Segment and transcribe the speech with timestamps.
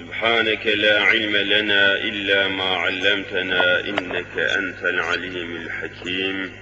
[0.00, 6.52] سبحانك لا علم لنا إلا ما علمتنا إنك أنت العليم الحكيم.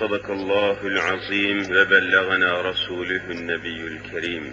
[0.00, 4.52] صدق الله العظيم وبلغنا رسوله النبي الكريم.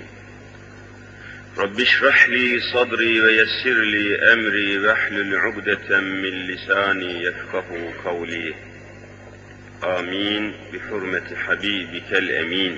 [1.58, 8.54] رب اشرح لي صدري ويسر لي أمري واحلل عقدة من لساني يفقه قولي.
[9.84, 10.54] آمين.
[10.74, 12.78] بحرمة حبيبك الأمين.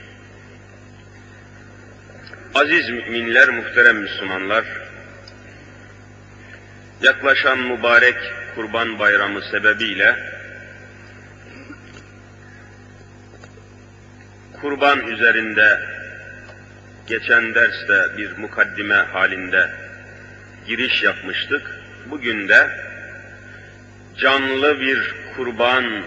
[2.55, 4.65] Aziz müminler, muhterem Müslümanlar,
[7.01, 8.15] yaklaşan mübarek
[8.55, 10.15] Kurban Bayramı sebebiyle
[14.61, 15.79] kurban üzerinde
[17.07, 19.71] geçen derste bir mukaddime halinde
[20.67, 21.79] giriş yapmıştık.
[22.09, 22.69] Bugün de
[24.17, 26.03] canlı bir kurban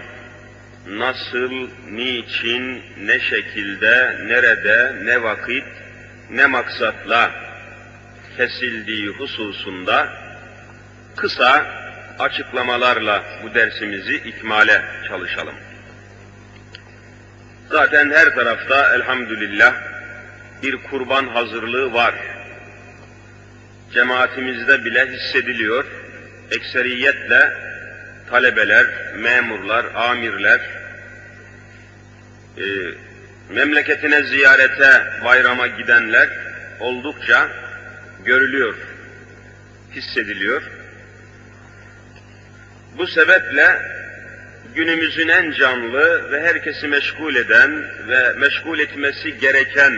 [0.87, 1.51] nasıl,
[1.91, 5.84] niçin, ne şekilde, nerede, ne vakit,
[6.29, 7.31] ne maksatla
[8.37, 10.09] kesildiği hususunda
[11.15, 11.65] kısa
[12.19, 15.55] açıklamalarla bu dersimizi ikmale çalışalım.
[17.69, 19.75] Zaten her tarafta elhamdülillah
[20.63, 22.15] bir kurban hazırlığı var.
[23.93, 25.85] Cemaatimizde bile hissediliyor.
[26.51, 27.53] Ekseriyetle
[28.29, 30.61] talebeler, memurlar, amirler,
[32.57, 32.63] e,
[33.49, 36.29] memleketine ziyarete, bayrama gidenler
[36.79, 37.49] oldukça
[38.25, 38.75] görülüyor,
[39.91, 40.63] hissediliyor.
[42.97, 43.81] Bu sebeple
[44.75, 49.93] günümüzün en canlı ve herkesi meşgul eden ve meşgul etmesi gereken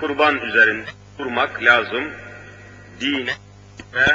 [0.00, 2.12] kurban üzerinde durmak lazım.
[3.00, 3.32] Dine
[3.94, 4.06] ve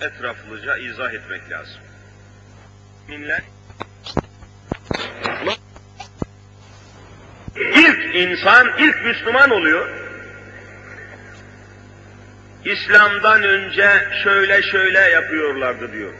[0.00, 1.80] etraflıca izah etmek lazım.
[3.08, 3.42] Minler
[7.56, 9.88] İlk insan, ilk Müslüman oluyor.
[12.64, 13.90] İslam'dan önce
[14.24, 16.12] şöyle şöyle yapıyorlardı diyor.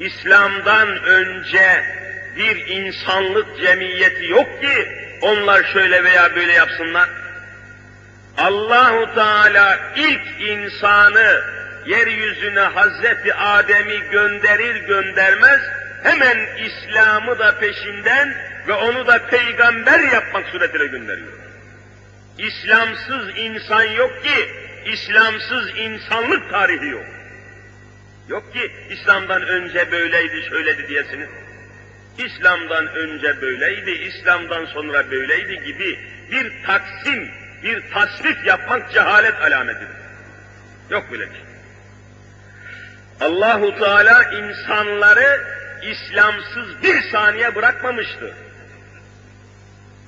[0.00, 1.84] İslam'dan önce
[2.36, 4.88] bir insanlık cemiyeti yok ki
[5.20, 7.08] onlar şöyle veya böyle yapsınlar.
[8.38, 11.42] Allahu Teala ilk insanı
[11.86, 15.60] yeryüzüne Hazreti Adem'i gönderir göndermez
[16.02, 18.34] hemen İslam'ı da peşinden
[18.68, 21.32] ve onu da peygamber yapmak suretiyle gönderiyor.
[22.38, 24.50] İslamsız insan yok ki,
[24.92, 27.06] İslamsız insanlık tarihi yok.
[28.28, 31.28] Yok ki İslam'dan önce böyleydi, şöyleydi diyesiniz.
[32.18, 35.98] İslam'dan önce böyleydi, İslam'dan sonra böyleydi gibi
[36.30, 37.28] bir taksim,
[37.62, 39.88] bir tasnif yapmak cehalet alametidir.
[40.90, 41.44] Yok böyle bir şey.
[43.20, 45.46] Allahu Teala insanları
[45.82, 48.34] İslamsız bir saniye bırakmamıştı.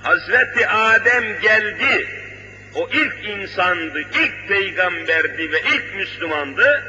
[0.03, 2.07] Hazreti Adem geldi,
[2.75, 6.83] o ilk insandı, ilk peygamberdi ve ilk Müslümandı.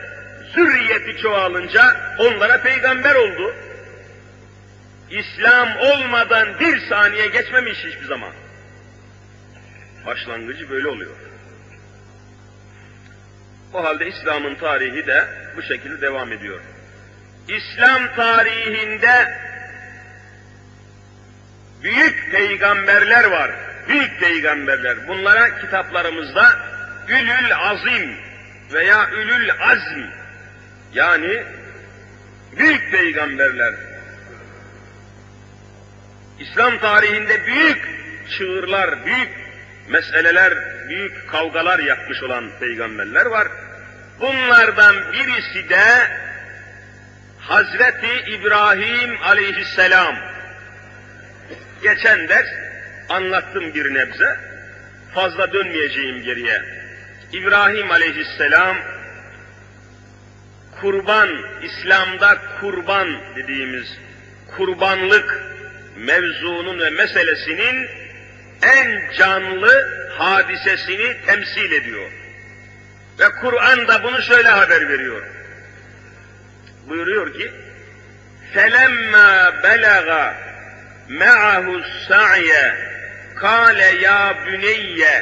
[0.54, 3.54] Zürriyeti çoğalınca onlara peygamber oldu.
[5.10, 8.32] İslam olmadan bir saniye geçmemiş hiçbir zaman.
[10.06, 11.16] Başlangıcı böyle oluyor.
[13.72, 15.24] O halde İslam'ın tarihi de
[15.56, 16.60] bu şekilde devam ediyor.
[17.48, 19.38] İslam tarihinde
[21.84, 23.50] büyük peygamberler var.
[23.88, 25.08] Büyük peygamberler.
[25.08, 26.58] Bunlara kitaplarımızda
[27.08, 28.16] Ülül Azim
[28.72, 30.00] veya Ülül Azm
[30.94, 31.44] yani
[32.58, 33.74] büyük peygamberler.
[36.40, 37.88] İslam tarihinde büyük
[38.38, 39.30] çığırlar, büyük
[39.88, 40.54] meseleler,
[40.88, 43.48] büyük kavgalar yapmış olan peygamberler var.
[44.20, 46.08] Bunlardan birisi de
[47.38, 50.33] Hazreti İbrahim aleyhisselam
[51.84, 52.46] geçen ders
[53.08, 54.36] anlattım bir nebze.
[55.14, 56.62] Fazla dönmeyeceğim geriye.
[57.32, 58.76] İbrahim aleyhisselam
[60.80, 61.28] kurban,
[61.62, 63.98] İslam'da kurban dediğimiz
[64.56, 65.42] kurbanlık
[65.96, 67.88] mevzunun ve meselesinin
[68.62, 69.88] en canlı
[70.18, 72.10] hadisesini temsil ediyor.
[73.18, 75.22] Ve Kur'an da bunu şöyle haber veriyor.
[76.88, 77.50] Buyuruyor ki:
[78.54, 80.53] "Felemma belaga
[81.08, 82.74] me'ahu sa'ye
[83.40, 85.14] kâle ya büneyye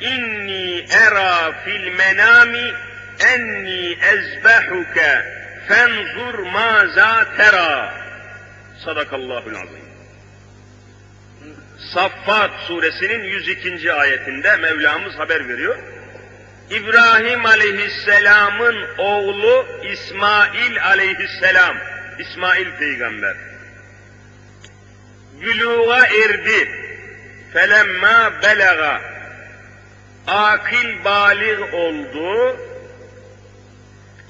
[0.00, 2.74] inni era fil menami
[3.32, 5.12] enni ezbehuke
[5.68, 7.94] fenzur maza tera
[8.84, 9.86] sadakallahul azim
[11.94, 13.92] Saffat suresinin 102.
[13.92, 15.76] ayetinde Mevlamız haber veriyor.
[16.70, 21.76] İbrahim aleyhisselamın oğlu İsmail aleyhisselam,
[22.18, 23.36] İsmail peygamber
[25.40, 26.68] Güluğa erdi.
[27.52, 29.00] Felemma belaga
[30.26, 32.56] akil balik oldu,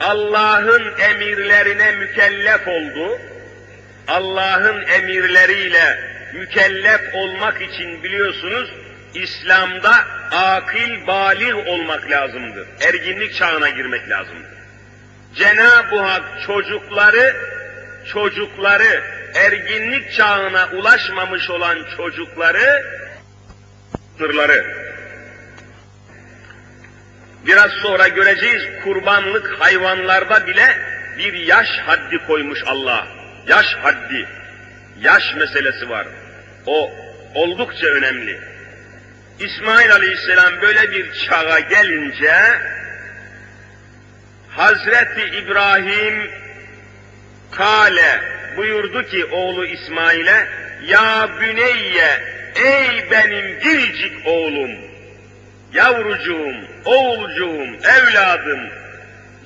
[0.00, 3.18] Allah'ın emirlerine mükellef oldu,
[4.08, 5.98] Allah'ın emirleriyle
[6.34, 8.70] mükellef olmak için biliyorsunuz,
[9.14, 9.94] İslam'da
[10.32, 12.66] akil balik olmak lazımdır.
[12.80, 14.56] Erginlik çağına girmek lazımdır.
[15.34, 17.36] Cenab-ı Hak çocukları,
[18.12, 19.02] çocukları,
[19.36, 22.84] erginlik çağına ulaşmamış olan çocukları,
[24.18, 24.86] sırları,
[27.46, 30.78] Biraz sonra göreceğiz kurbanlık hayvanlarda bile
[31.18, 33.06] bir yaş haddi koymuş Allah.
[33.48, 34.28] Yaş haddi.
[35.00, 36.06] Yaş meselesi var.
[36.66, 36.90] O
[37.34, 38.40] oldukça önemli.
[39.38, 42.34] İsmail Aleyhisselam böyle bir çağa gelince
[44.48, 46.30] Hazreti İbrahim
[47.50, 50.48] kale buyurdu ki oğlu İsmail'e
[50.86, 52.20] ya büneyye
[52.56, 54.70] ey benim biricik oğlum
[55.72, 56.54] yavrucuğum,
[56.84, 58.60] oğulcuğum, evladım,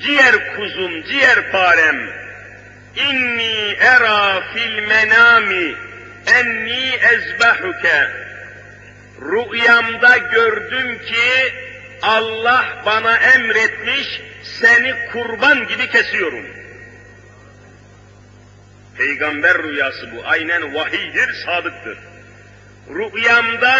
[0.00, 2.10] ciğer kuzum, ciğer parem,
[2.96, 5.74] inni era fil menami
[6.26, 8.10] enni ezbehuke.
[9.20, 11.54] Rüyamda gördüm ki
[12.02, 16.59] Allah bana emretmiş, seni kurban gibi kesiyorum.
[18.98, 21.98] Peygamber rüyası bu, aynen vahiydir, sadıktır.
[22.88, 23.76] Rüyamda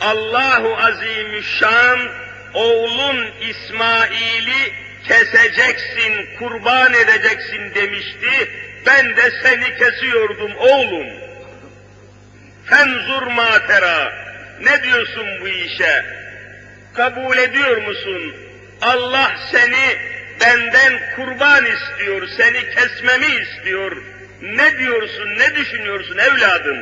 [0.00, 1.98] Allahu Azimüşşan
[2.54, 4.72] oğlun İsmail'i
[5.08, 8.50] keseceksin, kurban edeceksin demişti.
[8.86, 11.06] Ben de seni kesiyordum oğlum.
[12.64, 14.26] Fenzur matera.
[14.62, 16.04] Ne diyorsun bu işe?
[16.94, 18.34] Kabul ediyor musun?
[18.82, 19.96] Allah seni
[20.40, 24.02] benden kurban istiyor, seni kesmemi istiyor.
[24.42, 26.78] Ne diyorsun, ne düşünüyorsun evladım?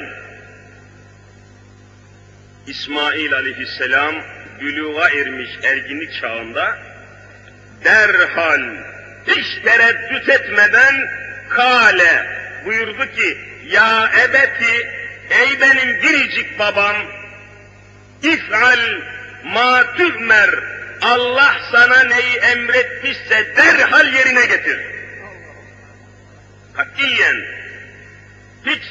[2.66, 4.14] İsmail aleyhisselam
[4.60, 6.78] büluğa ermiş erginlik çağında
[7.84, 8.62] derhal
[9.26, 10.94] hiç tereddüt etmeden
[11.48, 12.26] kale
[12.64, 14.88] buyurdu ki ya ebeti
[15.30, 16.96] ey benim biricik babam
[18.22, 19.00] if'al
[19.44, 20.50] ma tühmer
[21.02, 24.93] Allah sana neyi emretmişse derhal yerine getir.
[26.74, 27.36] Hakiyen
[28.66, 28.82] hiç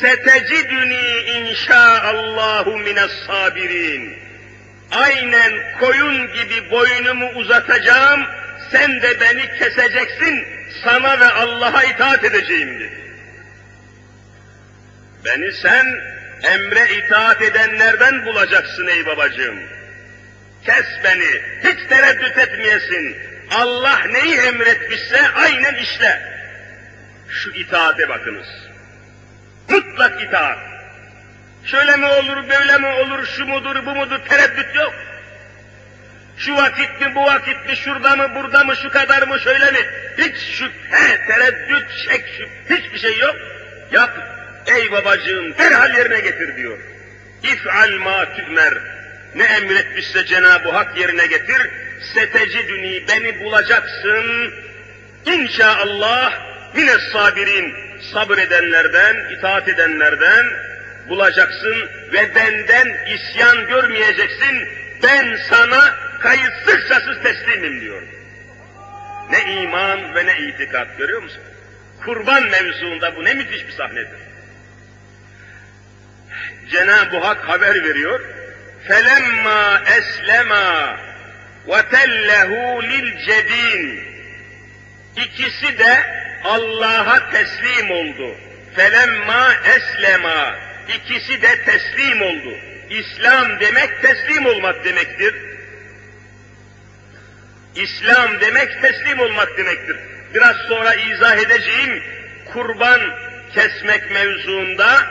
[0.00, 4.18] seteciduni inşaallahu mines sabirin.
[4.90, 8.26] Aynen koyun gibi boynumu uzatacağım,
[8.70, 10.44] sen de beni keseceksin,
[10.84, 13.02] sana ve Allah'a itaat edeceğim dedi.
[15.24, 15.86] Beni sen
[16.42, 19.58] emre itaat edenlerden bulacaksın ey babacığım.
[20.64, 23.16] Kes beni, hiç tereddüt etmeyesin.
[23.50, 26.31] Allah neyi emretmişse aynen işle.
[27.32, 28.46] Şu itaate bakınız.
[29.68, 30.58] Mutlak itaat.
[31.64, 34.94] Şöyle mi olur, böyle mi olur, şu mudur, bu mudur, tereddüt yok.
[36.36, 39.78] Şu vakit mi, bu vakit mi, şurada mı, burada mı, şu kadar mı, şöyle mi?
[40.18, 43.36] Hiç şüphe, tereddüt, şek, şüphe, hiçbir şey yok.
[43.92, 44.10] Yap,
[44.66, 46.78] ey babacığım, derhal yerine getir diyor.
[47.42, 48.74] İf'al ma tümer.
[49.34, 51.70] Ne emretmişse Cenab-ı Hak yerine getir.
[52.14, 54.54] Setecidüni, beni bulacaksın.
[55.26, 57.74] İnşaallah, Mine sabirin,
[58.12, 60.46] sabredenlerden, itaat edenlerden
[61.08, 64.68] bulacaksın ve benden isyan görmeyeceksin.
[65.02, 68.02] Ben sana kayıtsızsasız teslimim diyor.
[69.30, 71.42] Ne iman ve ne itikat görüyor musun?
[72.04, 74.18] Kurban mevzuunda bu ne müthiş bir sahnedir.
[76.70, 78.20] Cenab-ı Hak haber veriyor.
[78.88, 80.96] Felemma eslema
[81.68, 84.04] ve tellehu lil cedin.
[85.16, 88.36] İkisi de Allah'a teslim oldu.
[88.76, 90.54] Felemma eslema.
[90.96, 92.56] İkisi de teslim oldu.
[92.90, 95.34] İslam demek teslim olmak demektir.
[97.74, 99.96] İslam demek teslim olmak demektir.
[100.34, 102.02] Biraz sonra izah edeceğim
[102.52, 103.00] kurban
[103.54, 105.06] kesmek mevzuunda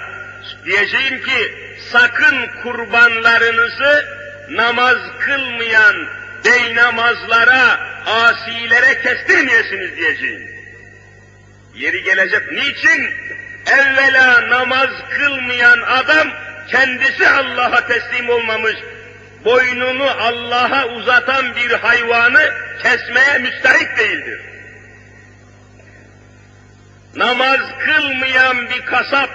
[0.66, 1.56] diyeceğim ki
[1.92, 4.06] sakın kurbanlarınızı
[4.50, 5.96] namaz kılmayan
[6.46, 10.51] bey namazlara, asilere kestirmeyesiniz diyeceğim.
[11.82, 12.52] Yeri gelecek.
[12.52, 13.10] Niçin?
[13.66, 16.28] Evvela namaz kılmayan adam
[16.72, 18.76] kendisi Allah'a teslim olmamış,
[19.46, 24.42] boynunu Allah'a uzatan bir hayvanı kesmeye müstahik değildir.
[27.16, 29.30] Namaz kılmayan bir kasap,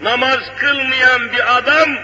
[0.00, 1.98] namaz kılmayan bir adam,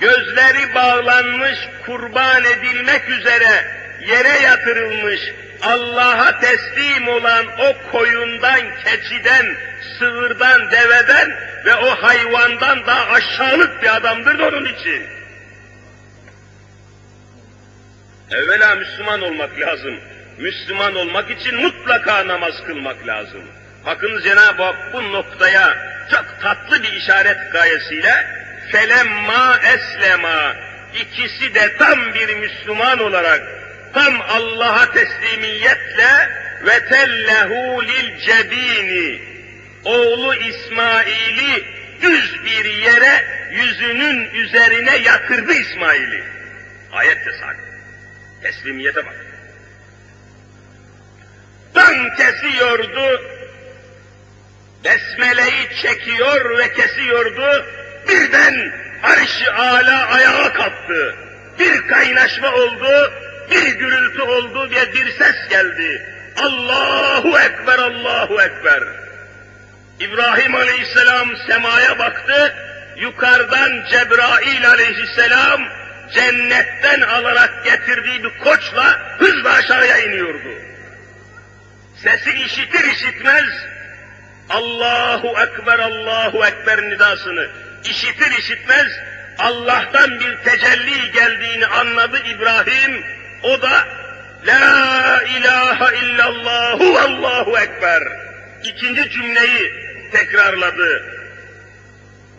[0.00, 3.66] gözleri bağlanmış, kurban edilmek üzere
[4.06, 5.20] yere yatırılmış,
[5.62, 9.56] Allah'a teslim olan o koyundan, keçiden,
[9.98, 11.30] sığırdan, deveden
[11.64, 15.02] ve o hayvandan daha aşağılık bir adamdır onun için.
[18.30, 20.00] Evvela Müslüman olmak lazım.
[20.38, 23.42] Müslüman olmak için mutlaka namaz kılmak lazım.
[23.86, 25.76] Bakın Cenab-ı Hak bu noktaya
[26.10, 28.26] çok tatlı bir işaret gayesiyle
[28.72, 30.56] felemma eslema
[31.00, 33.57] ikisi de tam bir Müslüman olarak
[33.94, 36.30] tam Allah'a teslimiyetle
[36.66, 39.20] ve tellehu lil cebini
[39.84, 41.64] oğlu İsmail'i
[42.02, 46.24] düz bir yere yüzünün üzerine yatırdı İsmail'i.
[46.92, 47.60] Ayet sabit.
[48.42, 49.14] Teslimiyete bak.
[51.74, 53.20] Dan kesiyordu,
[54.84, 57.66] besmeleyi çekiyor ve kesiyordu,
[58.08, 61.14] birden arş-ı ala ayağa kalktı.
[61.58, 63.12] Bir kaynaşma oldu,
[63.50, 66.14] bir gürültü oldu ve bir ses geldi.
[66.42, 68.82] Allahu Ekber, Allahu Ekber.
[70.00, 72.54] İbrahim Aleyhisselam semaya baktı,
[72.96, 75.60] yukarıdan Cebrail Aleyhisselam
[76.14, 80.48] cennetten alarak getirdiği bir koçla hızla aşağıya iniyordu.
[82.02, 83.44] Sesi işitir işitmez
[84.50, 87.48] Allahu Ekber, Allahu Ekber nidasını
[87.84, 88.86] işitir işitmez
[89.38, 93.17] Allah'tan bir tecelli geldiğini anladı İbrahim.
[93.42, 93.88] O da
[94.46, 98.02] La ilahe illallahu Allahu Ekber.
[98.64, 99.72] İkinci cümleyi
[100.12, 101.04] tekrarladı.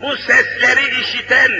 [0.02, 1.52] Bu sesleri işiten,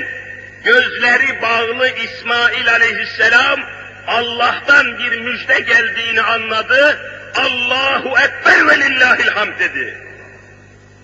[0.65, 3.61] gözleri bağlı İsmail aleyhisselam
[4.07, 6.99] Allah'tan bir müjde geldiğini anladı.
[7.35, 9.99] Allahu Ekber ve lillahil hamd dedi.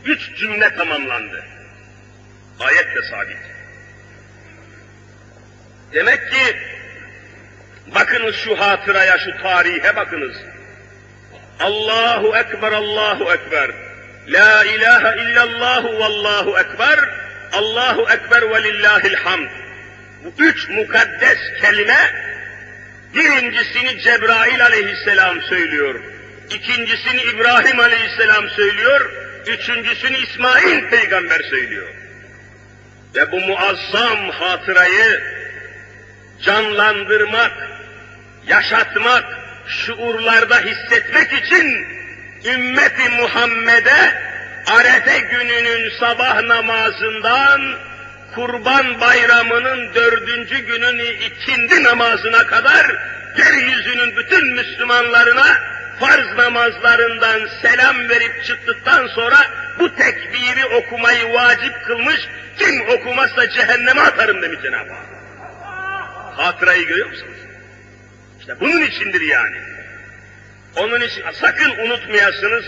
[0.05, 1.45] Üç cümle tamamlandı.
[2.61, 3.39] Ayet de sabit.
[5.95, 6.57] Demek ki
[7.95, 10.37] bakınız şu hatıraya, şu tarihe bakınız.
[11.61, 13.71] Allahu Ekber, Allahu Ekber.
[14.29, 16.99] La ilahe illallahu vallahu ekber.
[17.53, 19.49] Allahu ekber ve lillahil hamd.
[20.25, 22.13] Bu üç mukaddes kelime
[23.15, 26.01] birincisini Cebrail aleyhisselam söylüyor.
[26.51, 29.11] ikincisini İbrahim aleyhisselam söylüyor.
[29.47, 31.89] Üçüncüsünü İsmail peygamber söylüyor.
[33.15, 35.23] Ve bu muazzam hatırayı
[36.43, 37.53] canlandırmak,
[38.47, 39.25] yaşatmak,
[39.67, 41.87] şuurlarda hissetmek için
[42.45, 44.27] ümmeti Muhammed'e
[44.67, 47.61] Arefe gününün sabah namazından
[48.35, 52.87] Kurban Bayramı'nın dördüncü günün ikindi namazına kadar
[53.39, 55.47] yeryüzünün bütün Müslümanlarına
[56.01, 59.37] farz namazlarından selam verip çıktıktan sonra
[59.79, 65.07] bu tekbiri okumayı vacip kılmış, kim okumazsa cehenneme atarım demiş Cenab-ı Hak.
[66.37, 67.36] Hatırayı görüyor musunuz?
[68.47, 69.57] İşte bunun içindir yani.
[70.77, 72.65] Onun için sakın unutmayasınız.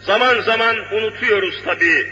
[0.00, 2.06] Zaman zaman unutuyoruz tabii.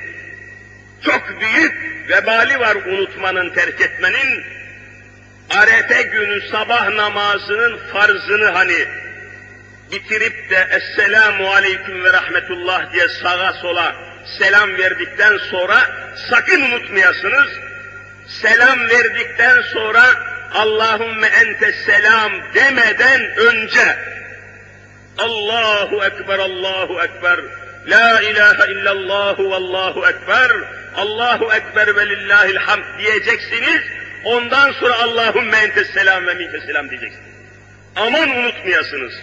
[1.04, 1.74] Çok büyük
[2.08, 4.44] vebali var unutmanın, terk etmenin.
[5.50, 8.86] Arefe günü sabah namazının farzını hani
[9.92, 13.96] bitirip de Esselamu Aleyküm ve Rahmetullah diye sağa sola
[14.38, 15.78] selam verdikten sonra
[16.30, 17.48] sakın unutmayasınız.
[18.42, 20.02] Selam verdikten sonra
[20.54, 23.96] Allahümme ente selam demeden önce
[25.18, 27.40] Allahu Ekber, Allahu Ekber,
[27.86, 30.50] La ilahe illallahu vallahu ekber,
[30.96, 33.82] Allahu ekber ve lillahil hamd diyeceksiniz.
[34.24, 37.30] Ondan sonra Allahümme entes selam ve minke selam diyeceksiniz.
[37.96, 39.14] Aman unutmayasınız.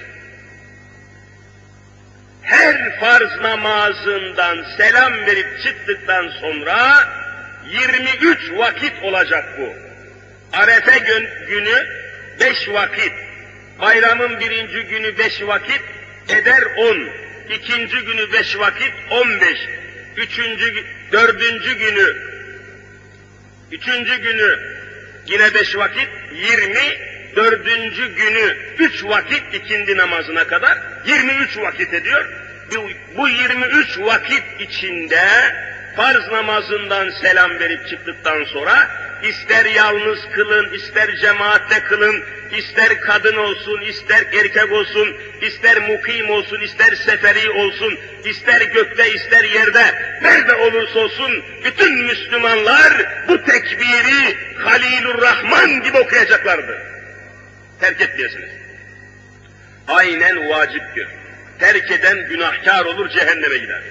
[2.41, 7.09] Her farz namazından selam verip çıktıktan sonra
[7.65, 9.86] 23 vakit olacak bu.
[10.53, 11.87] Arefe gün, günü
[12.39, 13.11] 5 vakit.
[13.79, 15.81] Bayramın birinci günü 5 vakit
[16.29, 19.59] eder 10 ikinci günü beş vakit on beş,
[20.17, 22.17] üçüncü, dördüncü günü,
[23.71, 24.59] üçüncü günü
[25.27, 26.99] yine beş vakit yirmi,
[27.35, 32.25] dördüncü günü üç vakit ikindi namazına kadar yirmi üç vakit ediyor.
[32.75, 35.27] Bu, bu 23 vakit içinde
[35.95, 38.89] farz namazından selam verip çıktıktan sonra
[39.23, 42.23] ister yalnız kılın, ister cemaatle kılın,
[42.57, 49.43] ister kadın olsun, ister erkek olsun, ister mukim olsun, ister seferi olsun, ister gökte, ister
[49.43, 49.83] yerde,
[50.21, 52.93] nerede olursa olsun, bütün Müslümanlar
[53.27, 56.77] bu tekbiri Halilur Rahman gibi okuyacaklardır.
[57.79, 58.49] Terk etmeyesiniz.
[59.87, 61.07] Aynen vaciptir.
[61.59, 63.83] Terk eden günahkar olur, cehenneme gider.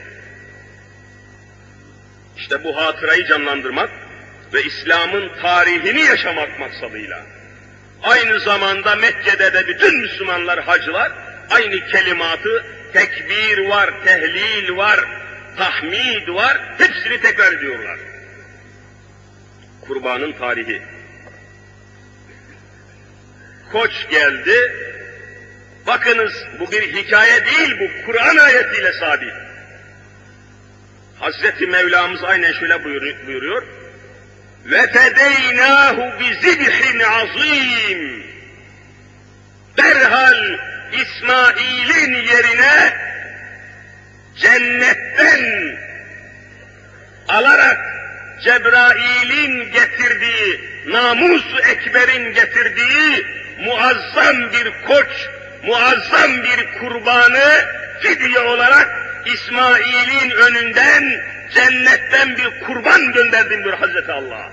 [2.36, 4.05] İşte bu hatırayı canlandırmak
[4.56, 7.26] ve İslam'ın tarihini yaşamak maksadıyla.
[8.02, 11.12] Aynı zamanda Mekke'de de bütün Müslümanlar hacılar
[11.50, 15.00] aynı kelimatı tekbir var, tehlil var,
[15.56, 17.98] tahmid var, hepsini tekrar ediyorlar.
[19.80, 20.82] Kurbanın tarihi.
[23.72, 24.72] Koç geldi,
[25.86, 29.32] bakınız bu bir hikaye değil, bu Kur'an ayetiyle sabit.
[31.18, 32.84] Hazreti Mevlamız aynen şöyle
[33.26, 33.62] buyuruyor.
[36.20, 38.26] Bi zibhin azîm.
[39.78, 40.58] Derhal
[40.92, 42.94] İsmail'in yerine
[44.36, 45.76] cennetten
[47.28, 47.78] alarak
[48.44, 53.26] Cebrail'in getirdiği, namus ekberin getirdiği
[53.64, 55.28] muazzam bir koç,
[55.62, 57.64] muazzam bir kurbanı
[58.02, 58.88] fidye olarak
[59.26, 64.52] İsmail'in önünden cennetten bir kurban gönderdim diyor Hazreti Allah.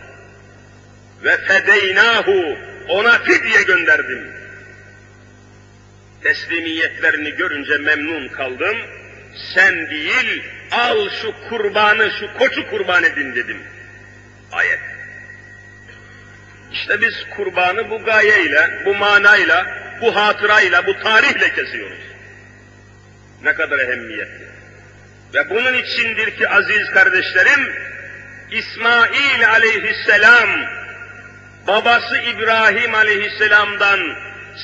[1.23, 2.57] Ve fedeynahu
[2.89, 4.33] ona fidye gönderdim.
[6.23, 8.77] Teslimiyetlerini görünce memnun kaldım.
[9.55, 13.63] Sen değil, al şu kurbanı, şu koçu kurban edin dedim.
[14.51, 14.79] Ayet.
[16.73, 19.67] İşte biz kurbanı bu gayeyle, bu manayla,
[20.01, 22.03] bu hatırayla, bu tarihle kesiyoruz.
[23.43, 24.52] Ne kadar ehemmiyetli.
[25.33, 27.73] Ve bunun içindir ki aziz kardeşlerim,
[28.51, 30.49] İsmail aleyhisselam,
[31.67, 33.99] babası İbrahim aleyhisselamdan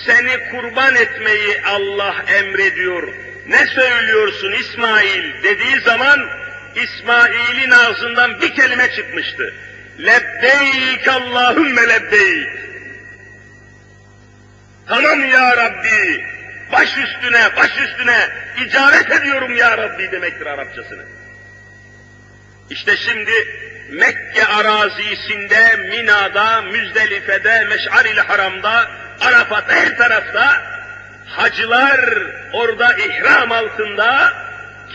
[0.06, 3.14] seni kurban etmeyi Allah emrediyor.
[3.48, 6.30] Ne söylüyorsun İsmail dediği zaman
[6.76, 9.54] İsmail'in ağzından bir kelime çıkmıştı.
[10.00, 12.48] Lebbeyk Allahümme lebbeyk.
[14.88, 16.26] Tamam ya Rabbi,
[16.72, 18.30] baş üstüne, baş üstüne
[18.66, 21.04] icabet ediyorum ya Rabbi demektir Arapçasını.
[22.70, 23.32] İşte şimdi
[23.92, 30.62] Mekke arazisinde, Mina'da, Müzdelife'de, Meş'ar-i Haram'da, Arafat'ta her tarafta
[31.26, 32.00] hacılar
[32.54, 34.34] orada ihram altında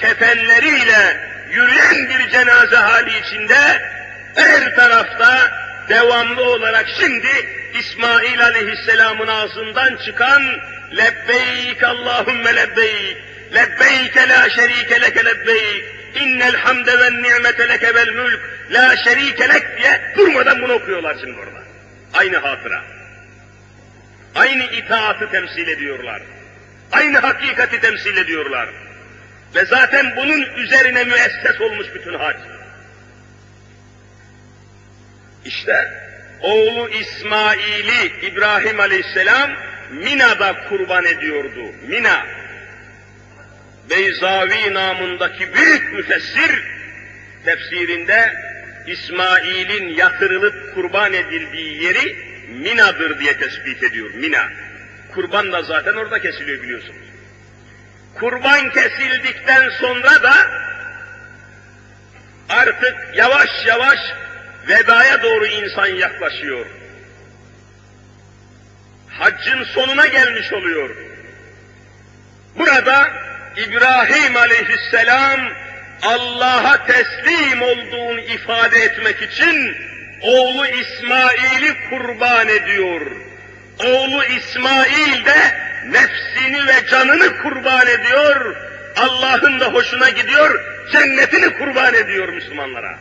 [0.01, 3.83] kefenleriyle yürüyen bir cenaze hali içinde
[4.35, 5.51] her tarafta
[5.89, 7.29] devamlı olarak şimdi
[7.79, 10.43] İsmail Aleyhisselam'ın ağzından çıkan
[10.97, 13.17] lebbeyk Allahümme lebbeyk
[13.55, 15.85] lebbeyke la şerike leke lebbeyk
[16.21, 21.63] innel hamde ve ni'mete leke vel mülk la şerike diye durmadan bunu okuyorlar şimdi orada.
[22.13, 22.85] Aynı hatıra.
[24.35, 26.23] Aynı itaatı temsil ediyorlar.
[26.93, 28.69] Aynı hakikati temsil ediyorlar.
[29.55, 32.37] Ve zaten bunun üzerine müesses olmuş bütün hac.
[35.45, 35.91] İşte
[36.41, 39.51] oğlu İsmail'i İbrahim Aleyhisselam
[39.95, 41.73] Mina'da kurban ediyordu.
[41.89, 42.27] Mina.
[43.91, 46.63] Beyzavi namındaki büyük müfessir
[47.45, 48.35] tefsirinde
[48.87, 52.17] İsmail'in yatırılıp kurban edildiği yeri
[52.49, 54.11] Mina'dır diye tespit ediyor.
[54.15, 54.49] Mina.
[55.15, 57.09] Kurban da zaten orada kesiliyor biliyorsunuz.
[58.15, 60.35] Kurban kesildikten sonra da
[62.49, 63.99] artık yavaş yavaş
[64.69, 66.67] vedaya doğru insan yaklaşıyor.
[69.19, 70.91] Haccın sonuna gelmiş oluyor.
[72.59, 73.11] Burada
[73.57, 75.41] İbrahim aleyhisselam
[76.03, 79.77] Allah'a teslim olduğunu ifade etmek için
[80.23, 83.01] oğlu İsmail'i kurban ediyor.
[83.79, 88.57] Oğlu İsmail de nefsini ve canını kurban ediyor.
[88.97, 90.61] Allah'ın da hoşuna gidiyor,
[90.93, 92.99] cennetini kurban ediyor Müslümanlara.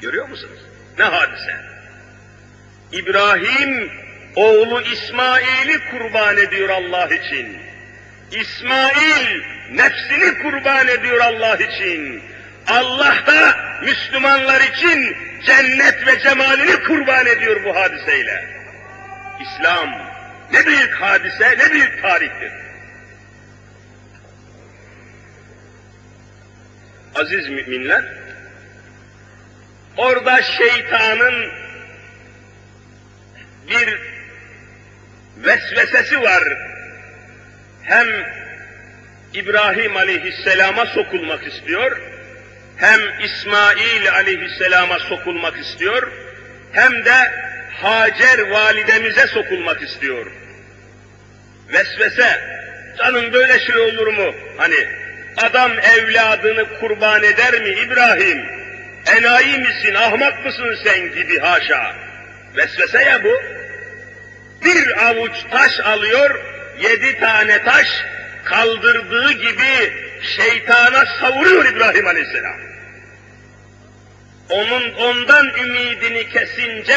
[0.00, 0.58] Görüyor musunuz?
[0.98, 1.56] Ne hadise?
[2.92, 4.01] İbrahim
[4.36, 7.58] oğlu İsmail'i kurban ediyor Allah için.
[8.32, 12.22] İsmail nefsini kurban ediyor Allah için.
[12.66, 15.16] Allah da Müslümanlar için
[15.46, 18.62] cennet ve cemalini kurban ediyor bu hadiseyle.
[19.40, 19.88] İslam
[20.52, 22.52] ne büyük hadise, ne büyük tarihtir.
[27.14, 28.04] Aziz müminler,
[29.96, 31.52] orada şeytanın
[33.68, 34.11] bir
[35.44, 36.44] vesvesesi var.
[37.82, 38.06] Hem
[39.34, 42.00] İbrahim aleyhisselama sokulmak istiyor,
[42.76, 46.12] hem İsmail aleyhisselama sokulmak istiyor,
[46.72, 47.42] hem de
[47.82, 50.26] Hacer validemize sokulmak istiyor.
[51.72, 52.40] Vesvese,
[52.98, 54.34] canım böyle şey olur mu?
[54.56, 54.88] Hani
[55.36, 58.42] adam evladını kurban eder mi İbrahim?
[59.16, 61.94] Enayi misin, ahmak mısın sen gibi haşa.
[62.56, 63.42] Vesvese ya bu.
[64.64, 66.40] Bir avuç taş alıyor,
[66.80, 67.86] yedi tane taş
[68.44, 69.92] kaldırdığı gibi
[70.36, 72.56] şeytana savuruyor İbrahim Aleyhisselam.
[74.50, 76.96] Onun ondan ümidini kesince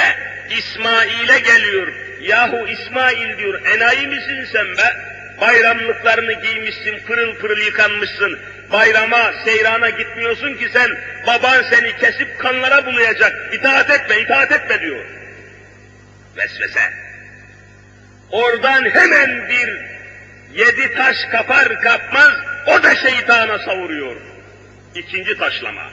[0.58, 1.88] İsmail'e geliyor.
[2.22, 5.16] Yahu İsmail diyor, enayi misin sen be?
[5.42, 8.40] Bayramlıklarını giymişsin, pırıl pırıl yıkanmışsın.
[8.72, 10.98] Bayrama, seyrana gitmiyorsun ki sen,
[11.28, 13.54] baban seni kesip kanlara bulayacak.
[13.54, 15.06] İtaat etme, itaat etme diyor.
[16.38, 17.05] Vesvese.
[18.32, 19.82] Oradan hemen bir
[20.54, 22.32] yedi taş kapar kapmaz,
[22.68, 24.16] o da şeytana savuruyor.
[24.96, 25.90] İkinci taşlama.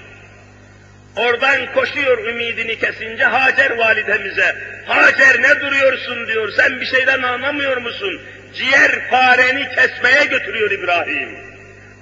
[1.16, 4.56] Oradan koşuyor ümidini kesince Hacer validemize.
[4.86, 8.22] Hacer ne duruyorsun diyor, sen bir şeyden anlamıyor musun?
[8.54, 11.38] Ciğer fareni kesmeye götürüyor İbrahim.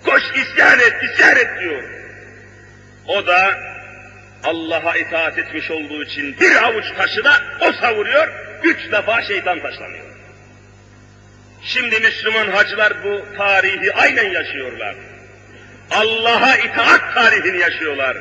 [0.05, 1.83] Koş isyan et, isyan et diyor.
[3.07, 3.59] O da
[4.45, 8.29] Allah'a itaat etmiş olduğu için bir avuç taşı da o savuruyor,
[8.63, 10.10] üç defa şeytan taşlanıyor.
[11.65, 14.95] Şimdi Müslüman hacılar bu tarihi aynen yaşıyorlar.
[15.91, 18.17] Allah'a itaat tarihini yaşıyorlar.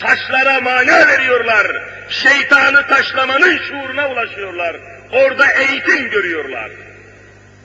[0.00, 1.66] Taşlara mana veriyorlar.
[2.08, 4.76] Şeytanı taşlamanın şuuruna ulaşıyorlar.
[5.12, 6.70] Orada eğitim görüyorlar.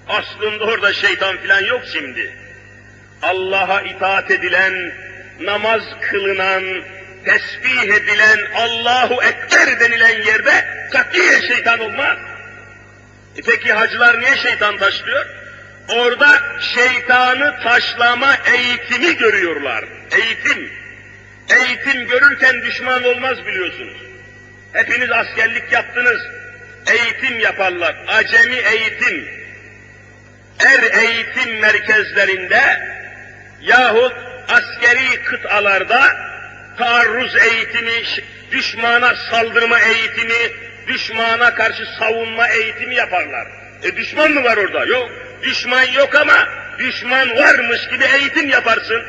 [0.07, 2.38] Aslında orada şeytan filan yok şimdi.
[3.21, 4.93] Allah'a itaat edilen,
[5.39, 6.63] namaz kılınan,
[7.25, 12.17] tesbih edilen, Allahu Ekber denilen yerde katiyen şeytan olmaz.
[13.37, 15.25] E peki hacılar niye şeytan taşlıyor?
[15.89, 16.41] Orada
[16.75, 19.85] şeytanı taşlama eğitimi görüyorlar.
[20.11, 20.71] Eğitim.
[21.49, 23.97] Eğitim görürken düşman olmaz biliyorsunuz.
[24.73, 26.21] Hepiniz askerlik yaptınız.
[26.87, 27.95] Eğitim yaparlar.
[28.07, 29.27] Acemi eğitim.
[30.59, 32.79] Er eğitim merkezlerinde
[33.61, 34.13] yahut
[34.49, 36.15] askeri kıtalarda
[36.77, 38.03] taarruz eğitimi,
[38.51, 40.51] düşmana saldırma eğitimi,
[40.87, 43.47] düşmana karşı savunma eğitimi yaparlar.
[43.83, 44.85] E düşman mı var orada?
[44.85, 45.09] Yok.
[45.43, 46.47] Düşman yok ama
[46.79, 49.03] düşman varmış gibi eğitim yaparsın.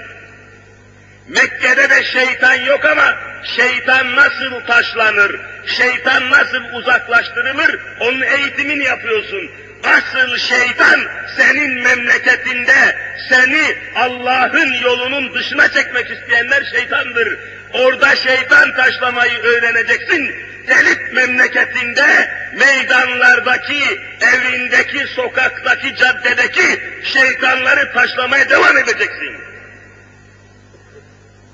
[1.29, 3.15] Mekke'de de şeytan yok ama
[3.57, 9.51] şeytan nasıl taşlanır, şeytan nasıl uzaklaştırılır onun eğitimini yapıyorsun.
[9.85, 11.01] Asıl şeytan
[11.37, 12.97] senin memleketinde
[13.29, 17.39] seni Allah'ın yolunun dışına çekmek isteyenler şeytandır.
[17.73, 20.35] Orada şeytan taşlamayı öğreneceksin.
[20.67, 23.83] Gelip memleketinde, meydanlardaki,
[24.21, 29.37] evindeki, sokaktaki, caddedeki şeytanları taşlamaya devam edeceksin.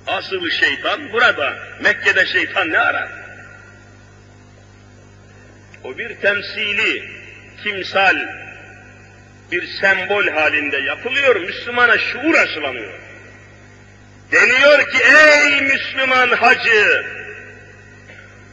[0.07, 1.57] Asıl şeytan burada.
[1.81, 3.09] Mekke'de şeytan ne arar?
[5.85, 7.11] O bir temsili,
[7.63, 8.17] timsal,
[9.53, 12.99] bir sembol halinde yapılıyor, Müslümana şuur aşılanıyor.
[14.33, 17.07] Deniyor ki ey Müslüman hacı,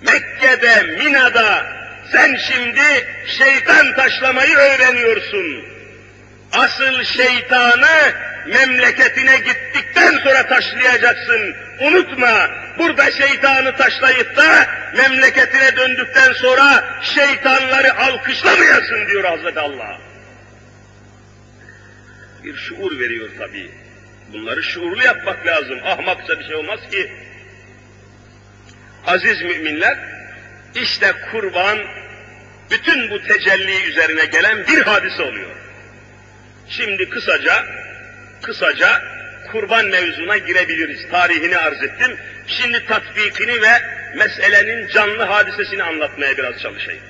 [0.02, 1.66] Mekke'de, Mina'da
[2.12, 3.08] sen şimdi
[3.38, 5.66] şeytan taşlamayı öğreniyorsun.
[6.54, 8.14] Asıl şeytanı
[8.48, 11.56] memleketine gittikten sonra taşlayacaksın.
[11.82, 19.98] Unutma, burada şeytanı taşlayıp da memleketine döndükten sonra şeytanları alkışlamayasın diyor Hazreti Allah.
[22.44, 23.72] Bir şuur veriyor tabii.
[24.34, 25.80] Bunları şuurlu yapmak lazım.
[25.86, 27.12] Ahmakça bir şey olmaz ki.
[29.08, 29.98] Aziz müminler,
[30.76, 31.80] işte kurban
[32.72, 35.52] bütün bu tecelli üzerine gelen bir hadise oluyor.
[36.70, 37.65] Şimdi kısaca,
[38.41, 39.02] kısaca
[39.52, 41.10] kurban mevzuna girebiliriz.
[41.12, 42.17] Tarihini arz ettim.
[42.48, 43.82] Şimdi tatbikini ve
[44.15, 47.04] meselenin canlı hadisesini anlatmaya biraz çalışayım.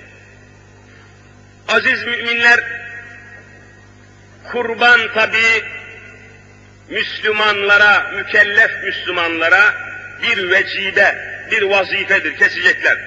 [1.68, 2.60] Aziz müminler,
[4.52, 5.64] kurban tabi
[6.90, 9.74] Müslümanlara, mükellef Müslümanlara
[10.24, 12.98] bir vecibe, bir vazifedir, kesecekler.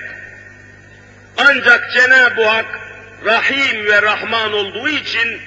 [1.37, 2.81] Ancak Cenab-ı Hak
[3.25, 5.41] Rahim ve Rahman olduğu için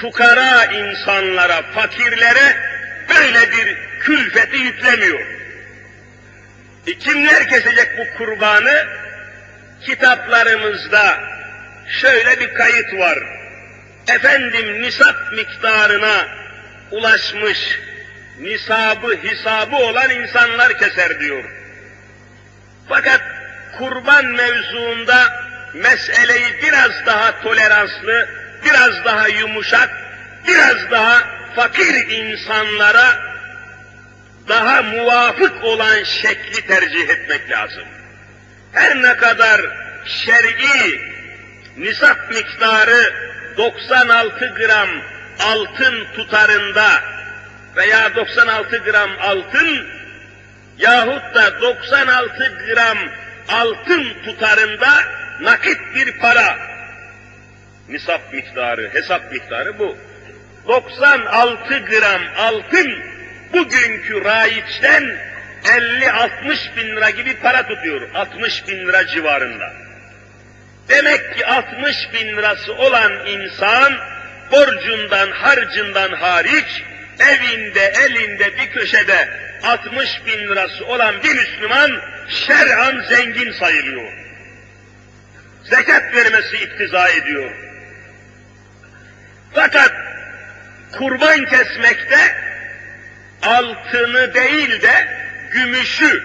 [0.00, 2.56] fukara insanlara, fakirlere
[3.08, 5.26] böyle bir külfeti yüklemiyor.
[6.86, 8.86] E kimler kesecek bu kurbanı?
[9.86, 11.20] Kitaplarımızda
[11.88, 13.18] şöyle bir kayıt var.
[14.08, 16.28] Efendim nisap miktarına
[16.90, 17.80] ulaşmış,
[18.40, 21.44] nisabı, hisabı olan insanlar keser diyor.
[22.88, 23.20] Fakat
[23.78, 28.28] kurban mevzuunda meseleyi biraz daha toleranslı,
[28.64, 29.90] biraz daha yumuşak,
[30.48, 31.22] biraz daha
[31.56, 33.36] fakir insanlara
[34.48, 37.84] daha muvafık olan şekli tercih etmek lazım.
[38.72, 39.60] Her ne kadar
[40.04, 41.00] şer'i
[41.76, 43.14] nisap miktarı
[43.56, 44.88] 96 gram
[45.40, 47.15] altın tutarında
[47.76, 49.86] veya 96 gram altın
[50.78, 52.98] yahut da 96 gram
[53.48, 54.88] altın tutarında
[55.40, 56.58] nakit bir para
[57.88, 59.96] nisap miktarı, hesap miktarı bu.
[60.68, 63.02] 96 gram altın
[63.52, 65.16] bugünkü raiçten
[65.64, 68.10] 50-60 bin lira gibi para tutuyor.
[68.14, 69.72] 60 bin lira civarında.
[70.88, 73.92] Demek ki 60 bin lirası olan insan
[74.52, 76.82] borcundan, harcından hariç
[77.20, 79.28] evinde, elinde bir köşede
[79.62, 81.90] 60 bin lirası olan bir Müslüman
[82.28, 84.12] şer'an zengin sayılıyor.
[85.64, 87.50] Zekat vermesi iktiza ediyor.
[89.54, 89.92] Fakat
[90.98, 92.36] kurban kesmekte
[93.42, 95.08] altını değil de
[95.52, 96.22] gümüşü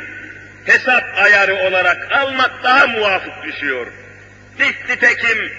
[0.65, 3.87] hesap ayarı olarak almak daha muvafık düşüyor.
[4.59, 5.51] Nitekim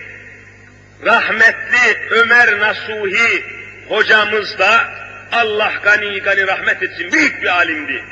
[1.05, 3.45] rahmetli Ömer Nasuhi
[3.89, 4.89] hocamız da
[5.33, 8.05] Allah gani gani rahmet etsin büyük bir alimdi.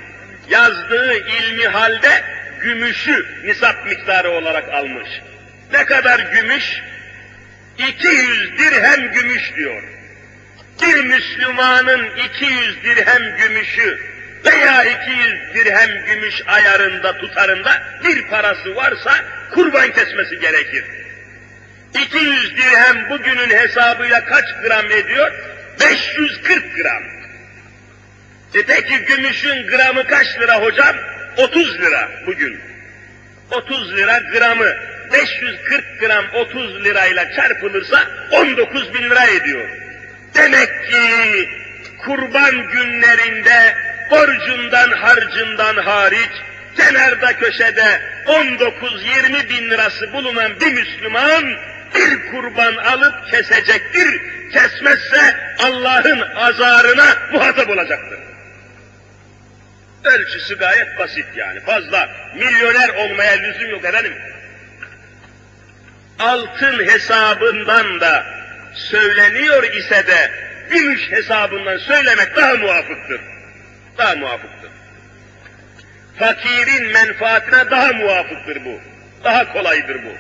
[0.49, 2.25] Yazdığı ilmi halde
[2.61, 5.09] gümüşü nisap miktarı olarak almış.
[5.73, 6.83] Ne kadar gümüş?
[7.79, 9.83] 200 dirhem gümüş diyor.
[10.83, 13.99] Bir Müslümanın 200 dirhem gümüşü
[14.45, 19.15] veya 200 dirhem gümüş ayarında tutarında bir parası varsa
[19.55, 20.85] kurban kesmesi gerekir.
[21.95, 25.33] 200 dirhem bugünün hesabıyla kaç gram ediyor?
[25.81, 27.03] 540 gram.
[28.55, 30.97] E peki gümüşün gramı kaç lira hocam?
[31.37, 32.61] 30 lira bugün.
[33.51, 34.75] 30 lira gramı
[35.13, 39.69] 540 gram 30 lirayla çarpılırsa 19 bin lira ediyor.
[40.35, 41.49] Demek ki
[42.05, 43.75] kurban günlerinde
[44.11, 46.31] borcundan harcından hariç
[46.77, 51.45] kenarda köşede 19-20 bin lirası bulunan bir Müslüman
[51.95, 54.21] bir kurban alıp kesecektir.
[54.53, 58.19] Kesmezse Allah'ın azarına muhatap olacaktır.
[60.05, 61.61] Ölçüsü gayet basit yani.
[61.61, 64.15] Fazla milyoner olmaya lüzum yok efendim.
[66.19, 68.25] Altın hesabından da
[68.75, 70.31] söyleniyor ise de
[70.71, 73.21] gümüş hesabından söylemek daha muvafıktır.
[73.99, 74.71] Daha muvafıktır.
[76.19, 78.81] Fakirin menfaatine daha muvafıktır bu.
[79.25, 80.13] Daha kolaydır bu.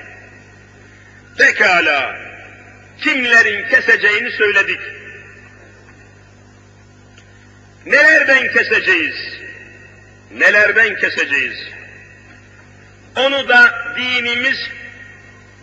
[1.38, 2.16] Pekala,
[3.00, 4.80] kimlerin keseceğini söyledik.
[7.86, 9.16] Nelerden keseceğiz?
[10.30, 11.58] Nelerden keseceğiz?
[13.16, 14.70] Onu da dinimiz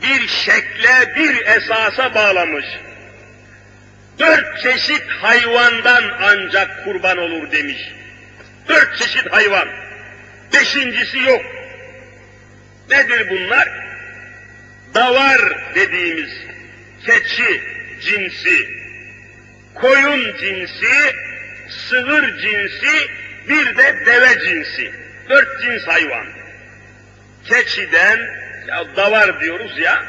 [0.01, 2.65] bir şekle, bir esasa bağlamış.
[4.19, 7.77] Dört çeşit hayvandan ancak kurban olur demiş.
[8.69, 9.67] Dört çeşit hayvan.
[10.53, 11.41] Beşincisi yok.
[12.89, 13.69] Nedir bunlar?
[14.93, 15.41] Davar
[15.75, 16.31] dediğimiz
[17.05, 17.61] keçi
[18.01, 18.69] cinsi,
[19.75, 21.15] koyun cinsi,
[21.69, 23.09] sığır cinsi,
[23.49, 24.91] bir de deve cinsi.
[25.29, 26.27] Dört cins hayvan.
[27.45, 28.19] Keçiden,
[28.67, 30.03] ya davar diyoruz ya,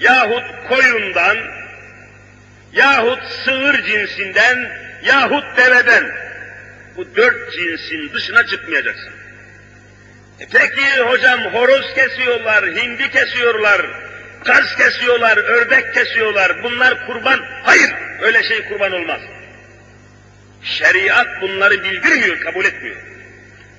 [0.00, 1.38] yahut koyundan,
[2.72, 4.72] yahut sığır cinsinden,
[5.04, 6.04] yahut deveden.
[6.96, 9.12] Bu dört cinsin dışına çıkmayacaksın.
[10.40, 14.07] E peki hocam horoz kesiyorlar, hindi kesiyorlar,
[14.44, 16.62] kaz kesiyorlar, ördek kesiyorlar.
[16.62, 17.40] Bunlar kurban.
[17.62, 17.90] Hayır,
[18.22, 19.20] öyle şey kurban olmaz.
[20.62, 22.96] Şeriat bunları bildirmiyor, kabul etmiyor.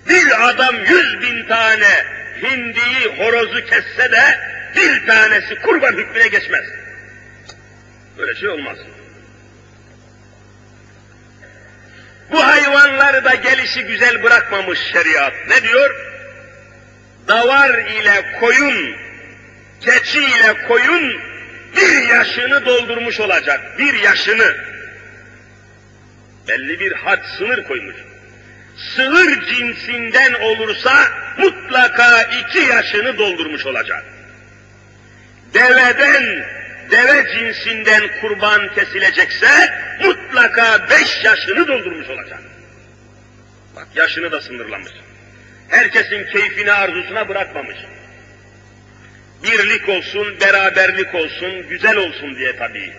[0.10, 2.06] Bir adam yüz bin tane
[2.44, 4.40] hindiyi, horozu kesse de
[4.76, 6.66] bir tanesi kurban hükmüne geçmez.
[8.18, 8.78] Böyle şey olmaz.
[12.32, 15.34] Bu hayvanları da gelişi güzel bırakmamış şeriat.
[15.48, 15.96] Ne diyor?
[17.28, 18.96] Davar ile koyun,
[19.82, 21.22] keçi ile koyun
[21.78, 23.80] bir yaşını doldurmuş olacak.
[23.80, 24.56] Bir yaşını.
[26.48, 27.96] Belli bir had sınır koymuş.
[28.96, 30.92] Sığır cinsinden olursa
[31.38, 34.06] mutlaka iki yaşını doldurmuş olacak.
[35.54, 36.46] Deveden,
[36.92, 42.42] deve cinsinden kurban kesilecekse mutlaka beş yaşını doldurmuş olacak.
[43.76, 44.92] Bak yaşını da sınırlamış.
[45.70, 47.78] Herkesin keyfine, arzusuna bırakmamış.
[49.44, 52.94] Birlik olsun, beraberlik olsun, güzel olsun diye tabii.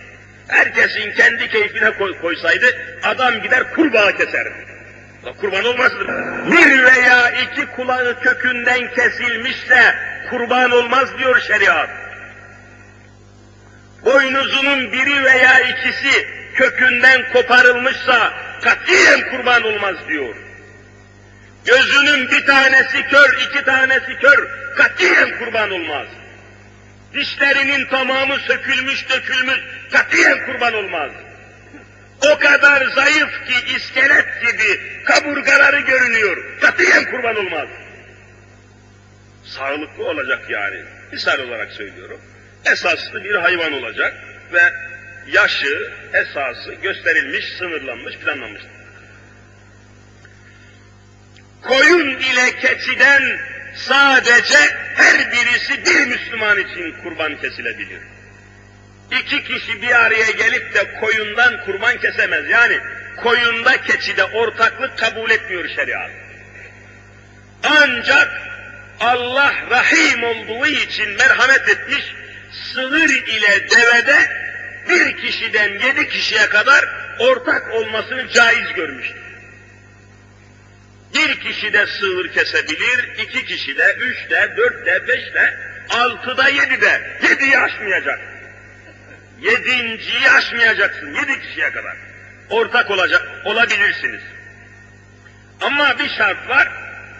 [0.47, 2.65] Herkesin kendi keyfine koy, koysaydı
[3.03, 4.65] adam gider kurbağa keserdi.
[5.41, 6.07] Kurban olmazdı.
[6.51, 9.95] Bir veya iki kulağı kökünden kesilmişse
[10.29, 11.89] kurban olmaz diyor şeriat.
[14.05, 20.35] Boynuzunun biri veya ikisi kökünden koparılmışsa katiyen kurban olmaz diyor.
[21.65, 26.07] Gözünün bir tanesi kör, iki tanesi kör, katiyen kurban olmaz.
[27.13, 29.59] Dişlerinin tamamı sökülmüş, dökülmüş,
[29.91, 31.11] katiyen kurban olmaz.
[32.21, 37.67] O kadar zayıf ki iskelet gibi kaburgaları görünüyor, katiyen kurban olmaz.
[39.45, 42.21] Sağlıklı olacak yani, misal olarak söylüyorum.
[42.65, 44.13] Esaslı bir hayvan olacak
[44.53, 44.61] ve
[45.27, 48.71] yaşı, esası gösterilmiş, sınırlanmış, planlanmıştır.
[51.61, 53.39] Koyun ile keçiden
[53.75, 54.57] sadece
[54.95, 57.99] her birisi bir Müslüman için kurban kesilebilir.
[59.11, 62.49] İki kişi bir araya gelip de koyundan kurban kesemez.
[62.49, 62.79] Yani
[63.23, 66.11] koyunda keçide ortaklık kabul etmiyor şeriat.
[67.63, 68.41] Ancak
[68.99, 72.15] Allah rahim olduğu için merhamet etmiş,
[72.73, 74.31] sığır ile devede
[74.89, 76.85] bir kişiden yedi kişiye kadar
[77.19, 79.30] ortak olmasını caiz görmüştür.
[81.13, 86.37] Bir kişi de sığır kesebilir, iki kişi de, üç de, dört de, beş de, altı
[86.37, 87.01] da, yedi de.
[87.29, 88.19] Yediyi aşmayacak.
[89.41, 91.97] Yedinciyi aşmayacaksın, yedi kişiye kadar.
[92.49, 94.21] Ortak olacak, olabilirsiniz.
[95.61, 96.67] Ama bir şart var,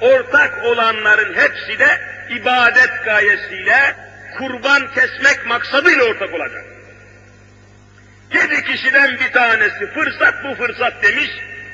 [0.01, 3.95] ortak olanların hepsi de ibadet gayesiyle,
[4.37, 6.65] kurban kesmek maksadıyla ortak olacak.
[8.33, 11.29] Yedi kişiden bir tanesi fırsat bu fırsat demiş,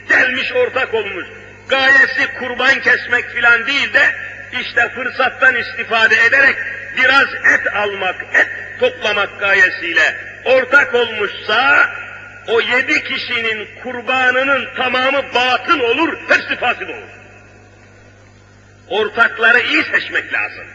[0.10, 1.25] gelmiş ortak olmuş
[1.69, 4.15] gayesi kurban kesmek filan değil de
[4.62, 6.56] işte fırsattan istifade ederek
[6.97, 8.49] biraz et almak, et
[8.80, 11.89] toplamak gayesiyle ortak olmuşsa
[12.47, 17.10] o yedi kişinin kurbanının tamamı batıl olur, hepsi fasid olur.
[18.88, 20.67] Ortakları iyi seçmek lazım.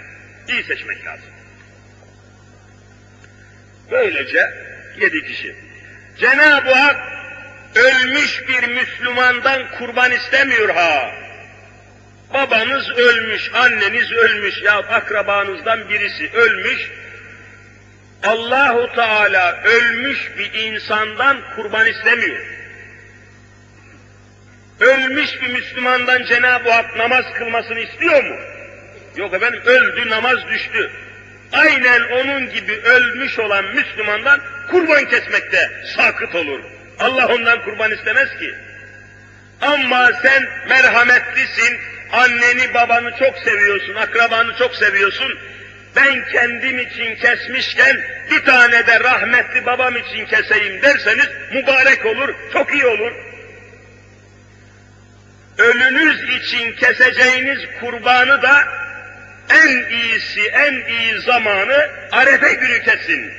[0.48, 1.30] İyi seçmek lazım.
[3.90, 4.50] Böylece
[4.96, 5.56] yedi kişi.
[6.18, 6.96] Cenab-ı Hak
[7.74, 11.10] ölmüş bir Müslümandan kurban istemiyor ha.
[12.34, 16.90] Babanız ölmüş, anneniz ölmüş ya akrabanızdan birisi ölmüş.
[18.24, 22.46] Allahu Teala ölmüş bir insandan kurban istemiyor.
[24.80, 28.36] Ölmüş bir Müslümandan Cenab-ı Hak namaz kılmasını istiyor mu?
[29.16, 30.90] Yok efendim öldü namaz düştü.
[31.52, 36.60] Aynen onun gibi ölmüş olan Müslümandan kurban kesmekte sakıt olur.
[37.02, 38.54] Allah ondan kurban istemez ki.
[39.60, 41.78] Ama sen merhametlisin,
[42.12, 45.38] anneni babanı çok seviyorsun, akrabanı çok seviyorsun.
[45.96, 52.74] Ben kendim için kesmişken bir tane de rahmetli babam için keseyim derseniz mübarek olur, çok
[52.74, 53.12] iyi olur.
[55.58, 58.64] Ölünüz için keseceğiniz kurbanı da
[59.50, 63.32] en iyisi, en iyi zamanı Arefe günü kesin.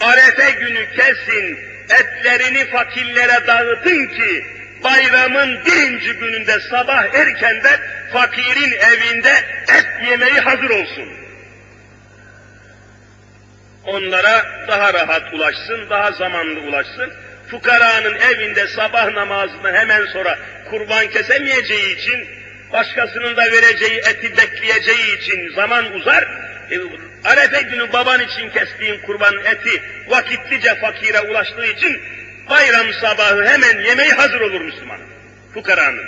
[0.00, 1.58] Arefe günü kesin,
[1.90, 4.46] etlerini fakirlere dağıtın ki
[4.84, 7.80] bayramın birinci gününde sabah erkenden
[8.12, 9.32] fakirin evinde
[9.68, 11.08] et yemeği hazır olsun.
[13.84, 17.12] Onlara daha rahat ulaşsın, daha zamanlı ulaşsın.
[17.50, 20.38] Fukaranın evinde sabah namazını hemen sonra
[20.70, 22.28] kurban kesemeyeceği için,
[22.72, 26.28] başkasının da vereceği eti bekleyeceği için zaman uzar.
[27.26, 32.02] Arefe günü baban için kestiğin kurban eti vakitlice fakire ulaştığı için
[32.50, 35.00] bayram sabahı hemen yemeği hazır olur Müslüman.
[35.54, 36.06] Fukaranın.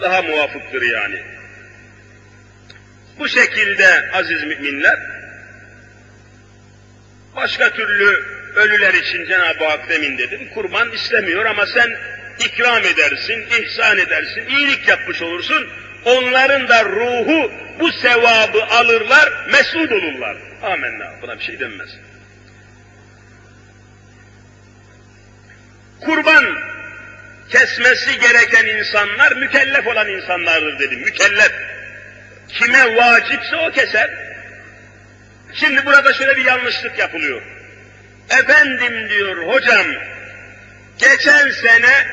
[0.00, 1.22] Daha muvafıktır yani.
[3.18, 4.98] Bu şekilde aziz müminler,
[7.36, 11.96] başka türlü ölüler için Cenab-ı Hak demin dedim, kurban istemiyor ama sen
[12.38, 15.68] ikram edersin, ihsan edersin, iyilik yapmış olursun,
[16.04, 20.36] onların da ruhu bu sevabı alırlar, mesut olurlar.
[20.62, 21.12] Amenna.
[21.22, 21.88] Buna bir şey denmez.
[26.00, 26.44] Kurban
[27.50, 31.00] kesmesi gereken insanlar mükellef olan insanlardır dedim.
[31.00, 31.52] Mükellef.
[32.48, 34.10] Kime vacipse o keser.
[35.54, 37.42] Şimdi burada şöyle bir yanlışlık yapılıyor.
[38.30, 39.86] Efendim diyor hocam,
[40.98, 42.06] geçen sene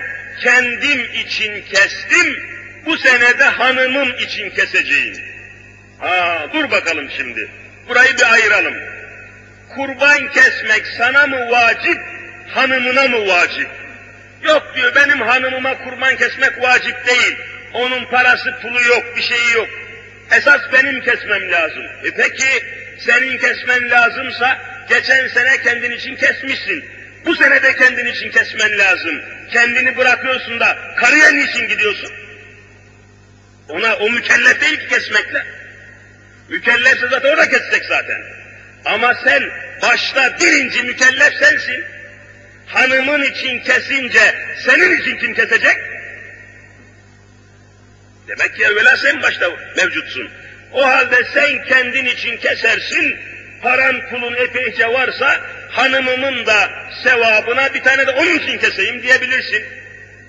[0.43, 5.15] kendim için kestim, bu senede hanımım için keseceğim.
[5.99, 7.49] Ha, dur bakalım şimdi.
[7.89, 8.75] Burayı bir ayıralım.
[9.75, 11.97] Kurban kesmek sana mı vacip,
[12.47, 13.67] hanımına mı vacip?
[14.43, 17.37] Yok diyor, benim hanımıma kurban kesmek vacip değil.
[17.73, 19.67] Onun parası, pulu yok, bir şeyi yok.
[20.31, 21.83] Esas benim kesmem lazım.
[22.03, 22.63] E peki,
[22.99, 26.85] senin kesmen lazımsa, geçen sene kendin için kesmişsin.
[27.25, 29.21] Bu sene de kendin için kesmen lazım.
[29.51, 32.11] Kendini bırakıyorsun da, karıya niçin gidiyorsun?
[33.69, 35.45] Ona, o mükellef değil ki kesmekle.
[36.49, 38.21] Mükellefse zaten o da kesecek zaten.
[38.85, 39.43] Ama sen
[39.81, 41.83] başta birinci mükellef sensin.
[42.67, 45.77] Hanımın için kesince senin için kim kesecek?
[48.27, 50.29] Demek ki evvela sen başta mevcutsun.
[50.73, 53.17] O halde sen kendin için kesersin,
[53.61, 56.69] paran pulun epeyce varsa hanımımın da
[57.03, 59.65] sevabına bir tane de onun için keseyim diyebilirsin.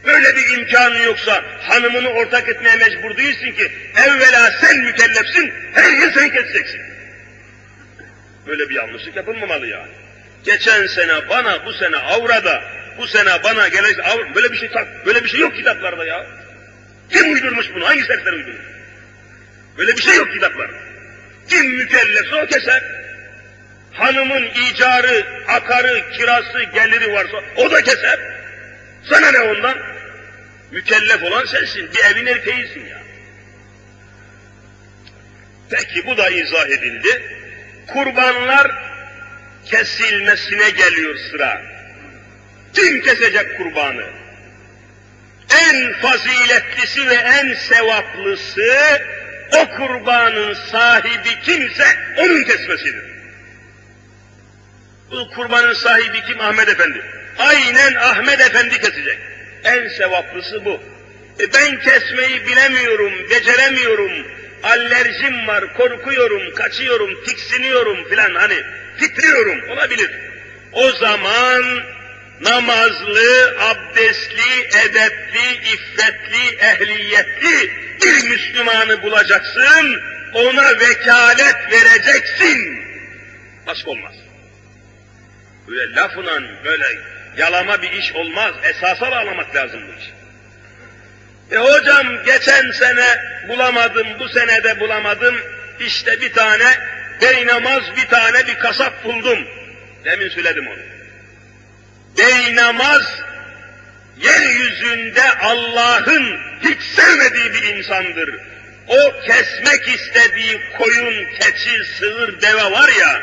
[0.04, 3.72] Böyle bir imkanın yoksa hanımını ortak etmeye mecbur değilsin ki
[4.06, 6.80] evvela sen mükellefsin, her gün sen keseceksin.
[8.46, 9.92] Böyle bir yanlışlık yapılmamalı yani.
[10.44, 12.62] Geçen sene bana, bu sene avrada,
[12.98, 16.26] bu sene bana gelecek avr böyle bir şey tak, böyle bir şey yok kitaplarda ya.
[17.10, 17.88] Kim uydurmuş bunu?
[17.88, 18.66] Hangi serseri uydurmuş?
[19.78, 20.76] Böyle bir şey yok kitaplarda.
[21.48, 22.82] Kim mükellefse o keser.
[23.92, 28.39] Hanımın icarı, akarı, kirası, geliri varsa o da keser.
[29.08, 29.78] Sana ne ondan?
[30.70, 33.00] Mükellef olan sensin, bir evin erkeğisin ya.
[35.70, 37.22] Peki bu da izah edildi.
[37.86, 38.70] Kurbanlar
[39.64, 41.62] kesilmesine geliyor sıra.
[42.74, 44.06] Kim kesecek kurbanı?
[45.50, 48.72] En faziletlisi ve en sevaplısı
[49.52, 51.84] o kurbanın sahibi kimse
[52.18, 53.10] onun kesmesidir.
[55.10, 56.40] Bu kurbanın sahibi kim?
[56.40, 57.19] Ahmet Efendi.
[57.40, 59.18] Aynen Ahmet Efendi kesecek.
[59.64, 60.80] En sevaplısı bu.
[61.40, 64.12] E ben kesmeyi bilemiyorum, beceremiyorum,
[64.62, 68.62] alerjim var, korkuyorum, kaçıyorum, tiksiniyorum filan hani
[69.00, 70.10] titriyorum olabilir.
[70.72, 71.82] O zaman
[72.40, 77.72] namazlı, abdestli, edepli, iffetli, ehliyetli
[78.02, 80.00] bir Müslümanı bulacaksın,
[80.34, 82.84] ona vekalet vereceksin.
[83.66, 84.14] Başka olmaz.
[85.68, 86.84] Böyle lafla böyle
[87.36, 88.54] yalama bir iş olmaz.
[88.64, 90.12] Esasa bağlamak lazım bu iş.
[91.52, 93.06] E hocam geçen sene
[93.48, 95.36] bulamadım, bu sene de bulamadım.
[95.80, 96.78] İşte bir tane
[97.22, 99.38] beynamaz bir tane bir kasap buldum.
[100.04, 100.82] Demin söyledim onu.
[102.18, 103.02] Beynamaz
[104.22, 108.34] yeryüzünde Allah'ın hiç sevmediği bir insandır.
[108.88, 113.22] O kesmek istediği koyun, keçi, sığır, deve var ya,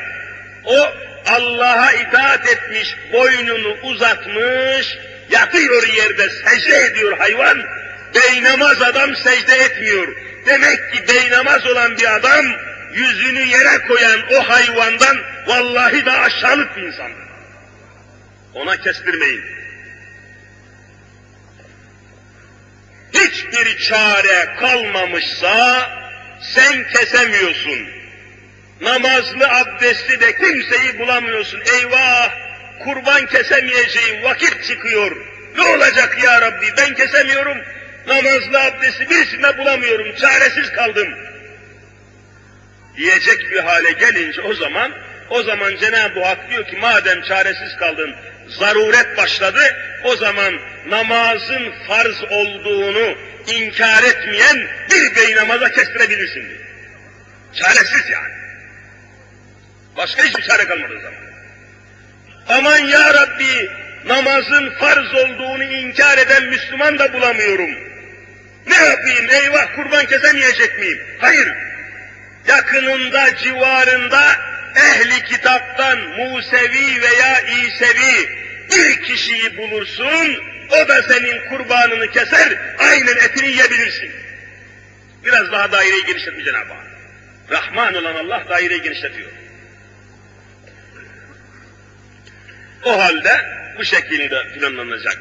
[0.65, 0.93] o
[1.26, 4.97] Allah'a itaat etmiş, boynunu uzatmış,
[5.30, 7.63] yatıyor yerde, secde ediyor hayvan,
[8.15, 10.07] beynamaz adam secde etmiyor.
[10.45, 12.45] Demek ki beynamaz olan bir adam,
[12.93, 17.28] yüzünü yere koyan o hayvandan vallahi daha aşağılık bir insandır.
[18.53, 19.43] Ona kestirmeyin.
[23.13, 25.89] Hiçbir çare kalmamışsa
[26.41, 27.96] sen kesemiyorsun.
[28.82, 31.61] Namazlı abdestli de kimseyi bulamıyorsun.
[31.73, 32.32] Eyvah!
[32.84, 35.17] Kurban kesemeyeceğim vakit çıkıyor.
[35.57, 37.57] Ne olacak ya Rabbi ben kesemiyorum.
[38.07, 40.15] Namazlı abdesti birisinde bulamıyorum.
[40.15, 41.07] Çaresiz kaldım.
[42.97, 44.91] Diyecek bir hale gelince o zaman
[45.30, 48.15] o zaman Cenab-ı Hak diyor ki madem çaresiz kaldın,
[48.47, 49.59] zaruret başladı,
[50.03, 53.17] o zaman namazın farz olduğunu
[53.47, 56.61] inkar etmeyen bir bey namaza kestirebilirsin diyor.
[57.53, 58.36] Çaresiz yani.
[59.97, 61.19] Başka hiçbir çare kalmadı o zaman.
[62.47, 63.71] Aman ya Rabbi,
[64.05, 67.69] namazın farz olduğunu inkar eden Müslüman da bulamıyorum.
[68.67, 70.99] Ne yapayım, eyvah kurban kesemeyecek miyim?
[71.19, 71.53] Hayır,
[72.47, 74.35] yakınında, civarında
[74.75, 78.29] ehli kitaptan Musevi veya İsevi
[78.71, 84.11] bir kişiyi bulursun, o da senin kurbanını keser, aynen etini yiyebilirsin.
[85.25, 86.87] Biraz daha daireyi genişletmiş Cenab-ı Hak.
[87.51, 89.29] Rahman olan Allah daireyi genişletiyor.
[92.84, 93.45] O halde
[93.78, 95.17] bu şekilde planlanacak.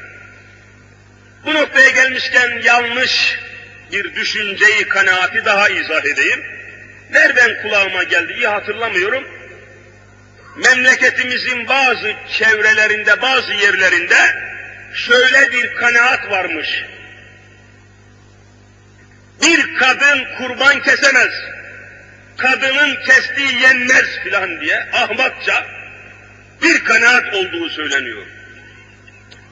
[1.45, 3.37] Bu noktaya gelmişken yanlış
[3.91, 6.45] bir düşünceyi, kanaati daha izah edeyim.
[7.11, 9.23] Nereden kulağıma geldi iyi hatırlamıyorum.
[10.55, 14.35] Memleketimizin bazı çevrelerinde, bazı yerlerinde
[14.93, 16.83] şöyle bir kanaat varmış.
[19.41, 21.31] Bir kadın kurban kesemez,
[22.37, 25.65] kadının kestiği yenmez filan diye ahmakça
[26.61, 28.23] bir kanaat olduğu söyleniyor.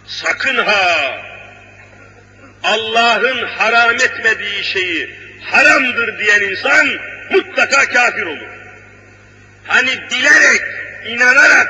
[0.08, 1.22] Sakın ha!
[2.64, 6.88] Allah'ın haram etmediği şeyi haramdır diyen insan
[7.32, 8.50] mutlaka kafir olur.
[9.68, 10.62] Hani bilerek,
[11.08, 11.68] inanarak,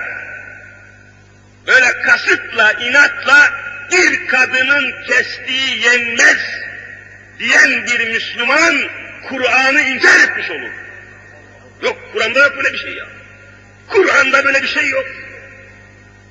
[1.68, 3.52] böyle kasıtla, inatla
[3.92, 6.38] bir kadının kestiği yenmez
[7.40, 8.76] diyen bir Müslüman
[9.30, 10.72] Kur'an'ı inkar etmiş olur.
[11.84, 13.06] Yok, Kur'an'da yok böyle bir şey ya.
[13.88, 15.06] Kur'an'da böyle bir şey yok.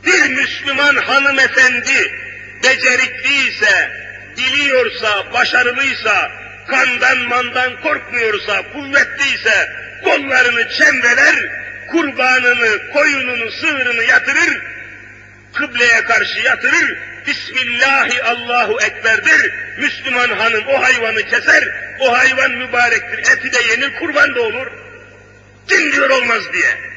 [0.07, 2.15] Bir Müslüman hanımefendi
[2.65, 3.91] becerikliyse,
[4.37, 6.33] biliyorsa, başarılıysa,
[6.69, 9.73] kandan mandan korkmuyorsa, kuvvetliyse,
[10.05, 11.35] kollarını çembeler,
[11.91, 14.63] kurbanını, koyununu, sığırını yatırır,
[15.55, 21.69] kıbleye karşı yatırır, Bismillahi Allahu Ekber'dir, Müslüman hanım o hayvanı keser,
[22.01, 24.67] o hayvan mübarektir, eti de yenir, kurban da olur.
[25.69, 26.94] Din diyor olmaz diye.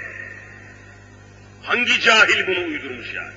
[1.67, 3.33] Hangi cahil bunu uydurmuş yani?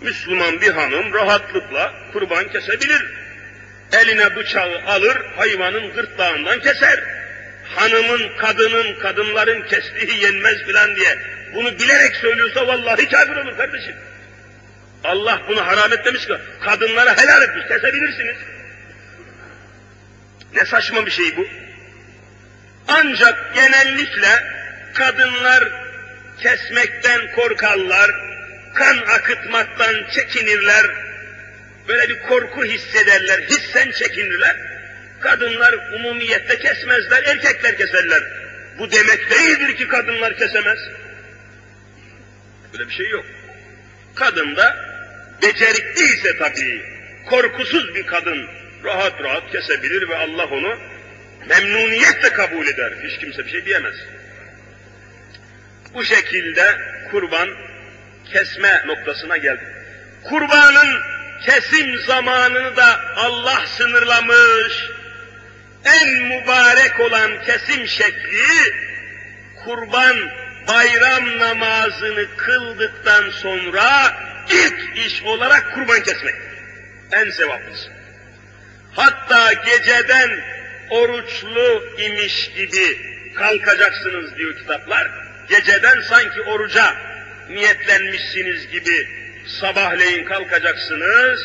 [0.00, 3.06] Müslüman bir hanım rahatlıkla kurban kesebilir.
[3.92, 7.00] Eline bıçağı alır, hayvanın gırtlağından keser.
[7.76, 11.18] Hanımın, kadının, kadınların kestiği yenmez filan diye
[11.54, 13.94] bunu bilerek söylüyorsa vallahi kafir olur kardeşim.
[15.04, 18.36] Allah bunu haram etmemiş ki, kadınlara helal etmiş, kesebilirsiniz.
[20.54, 21.46] Ne saçma bir şey bu.
[22.88, 24.44] Ancak genellikle
[24.94, 25.89] kadınlar
[26.42, 28.10] kesmekten korkarlar,
[28.74, 30.86] kan akıtmaktan çekinirler,
[31.88, 34.56] böyle bir korku hissederler, hissen çekinirler.
[35.20, 38.22] Kadınlar umumiyette kesmezler, erkekler keserler.
[38.78, 40.78] Bu demek değildir ki kadınlar kesemez.
[42.72, 43.24] Böyle bir şey yok.
[44.14, 44.76] Kadın da
[45.42, 46.82] becerikliyse tabii,
[47.26, 48.48] korkusuz bir kadın
[48.84, 50.78] rahat rahat kesebilir ve Allah onu
[51.48, 52.92] memnuniyetle kabul eder.
[53.04, 53.94] Hiç kimse bir şey diyemez.
[55.94, 56.78] Bu şekilde
[57.10, 57.48] kurban
[58.32, 59.64] kesme noktasına geldi.
[60.24, 61.00] Kurbanın
[61.46, 64.90] kesim zamanını da Allah sınırlamış.
[65.84, 68.74] En mübarek olan kesim şekli
[69.64, 70.16] kurban
[70.68, 74.16] bayram namazını kıldıktan sonra
[74.50, 76.34] ilk iş olarak kurban kesmek.
[77.12, 77.90] En sevaplısı.
[78.92, 80.30] Hatta geceden
[80.90, 82.98] oruçlu imiş gibi
[83.34, 85.29] kalkacaksınız diyor kitaplar.
[85.50, 86.94] Geceden sanki oruca
[87.48, 89.08] niyetlenmişsiniz gibi
[89.60, 91.40] sabahleyin kalkacaksınız,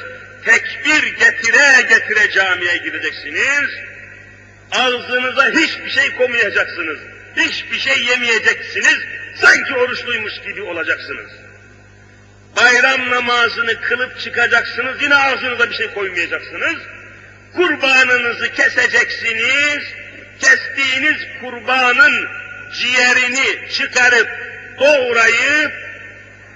[0.46, 3.70] tekbir getire getire camiye gideceksiniz,
[4.72, 7.00] ağzınıza hiçbir şey koymayacaksınız,
[7.36, 8.98] hiçbir şey yemeyeceksiniz,
[9.36, 11.32] sanki oruçluymuş gibi olacaksınız.
[12.58, 16.78] Bayram namazını kılıp çıkacaksınız, yine ağzınıza bir şey koymayacaksınız,
[17.56, 19.84] kurbanınızı keseceksiniz,
[20.40, 22.28] kestiğiniz kurbanın
[22.80, 24.30] ciğerini çıkarıp
[24.80, 25.72] doğrayıp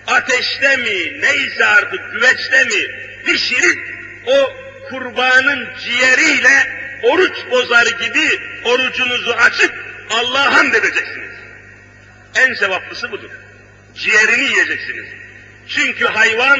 [0.08, 2.88] ateşte mi neyse artık güveçte mi
[3.26, 3.80] pişirip
[4.28, 4.54] o
[4.90, 9.74] kurbanın ciğeriyle oruç bozar gibi orucunuzu açıp
[10.10, 11.30] Allah'a hamd edeceksiniz.
[12.36, 13.30] En sevaplısı budur.
[13.96, 15.06] Ciğerini yiyeceksiniz.
[15.68, 16.60] Çünkü hayvan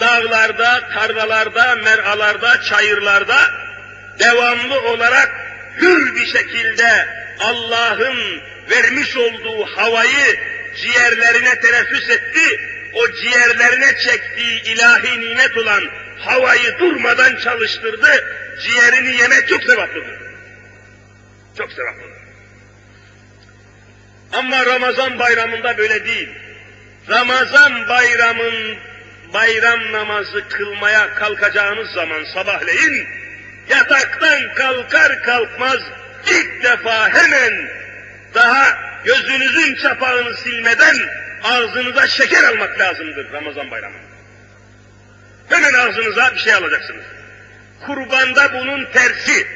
[0.00, 3.50] dağlarda, tarlalarda, meralarda, çayırlarda
[4.18, 5.45] devamlı olarak
[5.80, 7.08] hür bir şekilde
[7.40, 10.36] Allah'ın vermiş olduğu havayı
[10.76, 12.60] ciğerlerine teneffüs etti,
[12.94, 15.82] o ciğerlerine çektiği ilahi nimet olan
[16.18, 18.24] havayı durmadan çalıştırdı,
[18.62, 20.18] ciğerini yemek çok sevaplıdır.
[21.58, 22.16] Çok sevaplıdır.
[24.32, 26.28] Ama Ramazan bayramında böyle değil.
[27.08, 28.76] Ramazan bayramın
[29.34, 33.06] bayram namazı kılmaya kalkacağınız zaman sabahleyin
[33.68, 35.80] yataktan kalkar kalkmaz
[36.30, 37.68] ilk defa hemen
[38.34, 40.96] daha gözünüzün çapağını silmeden
[41.44, 43.96] ağzınıza şeker almak lazımdır Ramazan bayramı.
[45.48, 47.04] Hemen ağzınıza bir şey alacaksınız.
[47.86, 49.46] Kurbanda bunun tersi.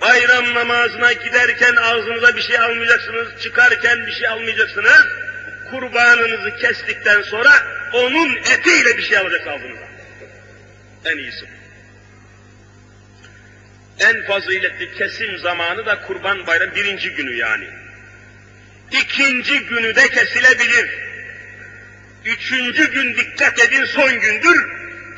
[0.00, 5.06] Bayram namazına giderken ağzınıza bir şey almayacaksınız, çıkarken bir şey almayacaksınız.
[5.70, 7.50] Kurbanınızı kestikten sonra
[7.92, 9.86] onun etiyle bir şey alacaksınız ağzınıza.
[11.04, 11.55] En iyisi.
[14.00, 17.68] En faziletli kesim zamanı da kurban bayram birinci günü yani.
[18.90, 20.90] İkinci günü de kesilebilir.
[22.24, 24.66] Üçüncü gün dikkat edin son gündür.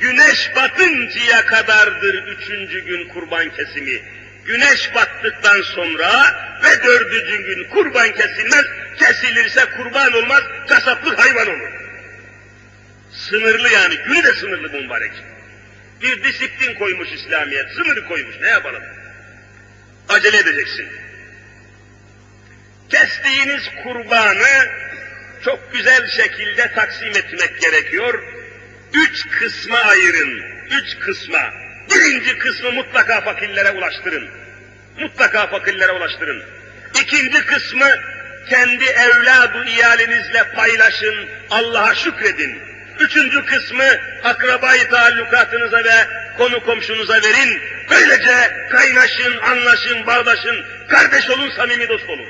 [0.00, 4.02] Güneş batıncaya kadardır üçüncü gün kurban kesimi.
[4.44, 6.10] Güneş battıktan sonra
[6.64, 8.64] ve dördüncü gün kurban kesilmez.
[8.98, 11.68] Kesilirse kurban olmaz, kasaplık hayvan olur.
[13.12, 15.12] Sınırlı yani, günü de sınırlı bu mübarek.
[16.02, 18.82] Bir disiplin koymuş İslamiyet, sınırı koymuş, ne yapalım?
[20.08, 20.88] Acele edeceksin
[22.90, 24.68] kestiğiniz kurbanı
[25.44, 28.22] çok güzel şekilde taksim etmek gerekiyor.
[28.94, 31.52] Üç kısma ayırın, üç kısma.
[31.90, 34.28] Birinci kısmı mutlaka fakirlere ulaştırın.
[35.00, 36.42] Mutlaka fakirlere ulaştırın.
[37.02, 37.88] İkinci kısmı
[38.50, 42.67] kendi evladı iyalinizle paylaşın, Allah'a şükredin.
[42.98, 43.84] Üçüncü kısmı
[44.24, 46.06] akrabayı taallukatınıza ve
[46.38, 47.62] konu komşunuza verin.
[47.90, 52.28] Böylece kaynaşın, anlaşın, bağdaşın, kardeş olun, samimi dost olun.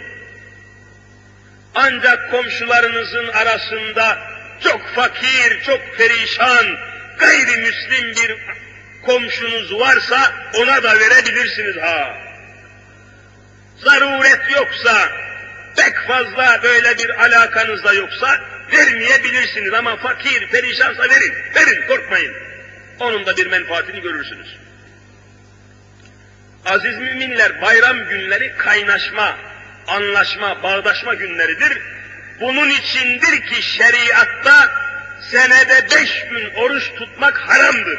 [1.74, 4.18] Ancak komşularınızın arasında
[4.64, 6.66] çok fakir, çok perişan,
[7.18, 8.36] gayrimüslim bir
[9.02, 12.14] komşunuz varsa ona da verebilirsiniz ha.
[13.76, 15.08] Zaruret yoksa,
[15.76, 18.40] pek fazla böyle bir alakanız da yoksa
[18.72, 22.34] vermeyebilirsiniz ama fakir, perişansa verin, verin korkmayın.
[23.00, 24.56] Onun da bir menfaatini görürsünüz.
[26.66, 29.38] Aziz müminler bayram günleri kaynaşma,
[29.86, 31.78] anlaşma, bağdaşma günleridir.
[32.40, 34.70] Bunun içindir ki şeriatta
[35.30, 37.98] senede beş gün oruç tutmak haramdır.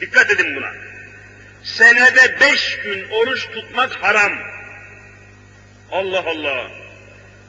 [0.00, 0.70] Dikkat edin buna.
[1.62, 4.32] Senede beş gün oruç tutmak haram.
[5.90, 6.70] Allah Allah.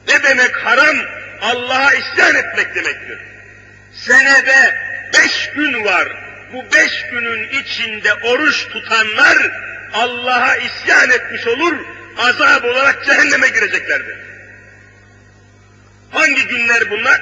[0.08, 0.96] Ne demek haram?
[1.40, 3.18] Allah'a isyan etmek demektir.
[3.92, 4.76] Senede
[5.14, 6.08] beş gün var.
[6.52, 9.36] Bu beş günün içinde oruç tutanlar
[9.92, 11.76] Allah'a isyan etmiş olur,
[12.18, 14.16] azap olarak cehenneme gireceklerdir.
[16.10, 17.20] Hangi günler bunlar?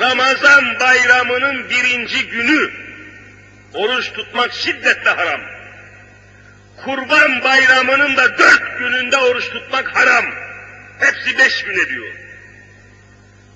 [0.00, 2.70] Ramazan bayramının birinci günü.
[3.74, 5.40] Oruç tutmak şiddetle haram.
[6.84, 10.24] Kurban bayramının da dört gününde oruç tutmak haram.
[10.98, 12.25] Hepsi beş gün ediyor.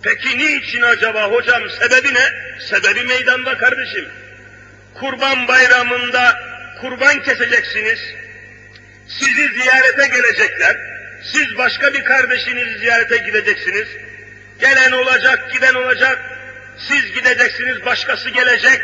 [0.03, 2.33] Peki niçin acaba hocam sebebi ne?
[2.61, 4.09] Sebebi meydanda kardeşim.
[4.95, 6.41] Kurban bayramında
[6.81, 8.01] kurban keseceksiniz.
[9.09, 10.77] Sizi ziyarete gelecekler.
[11.33, 13.89] Siz başka bir kardeşinizi ziyarete gideceksiniz.
[14.61, 16.19] Gelen olacak, giden olacak.
[16.89, 18.81] Siz gideceksiniz, başkası gelecek.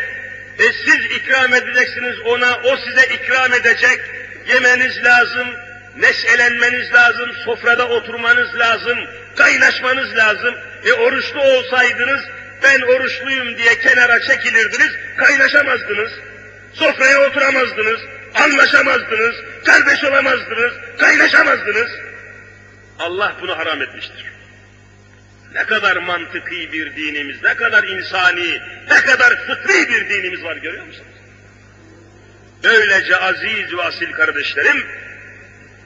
[0.59, 4.01] E siz ikram edeceksiniz ona, o size ikram edecek.
[4.49, 5.49] Yemeniz lazım,
[5.97, 8.99] neşelenmeniz lazım, sofrada oturmanız lazım,
[9.37, 10.55] kaynaşmanız lazım.
[10.85, 12.20] E oruçlu olsaydınız,
[12.62, 16.12] ben oruçluyum diye kenara çekilirdiniz, kaynaşamazdınız.
[16.72, 18.01] Sofraya oturamazdınız,
[18.35, 21.91] anlaşamazdınız, kardeş olamazdınız, kaynaşamazdınız.
[22.99, 24.24] Allah bunu haram etmiştir.
[25.55, 28.61] Ne kadar mantıki bir dinimiz, ne kadar insani,
[28.91, 31.16] ne kadar fıtri bir dinimiz var görüyor musunuz?
[32.64, 34.87] Böylece aziz ve asil kardeşlerim,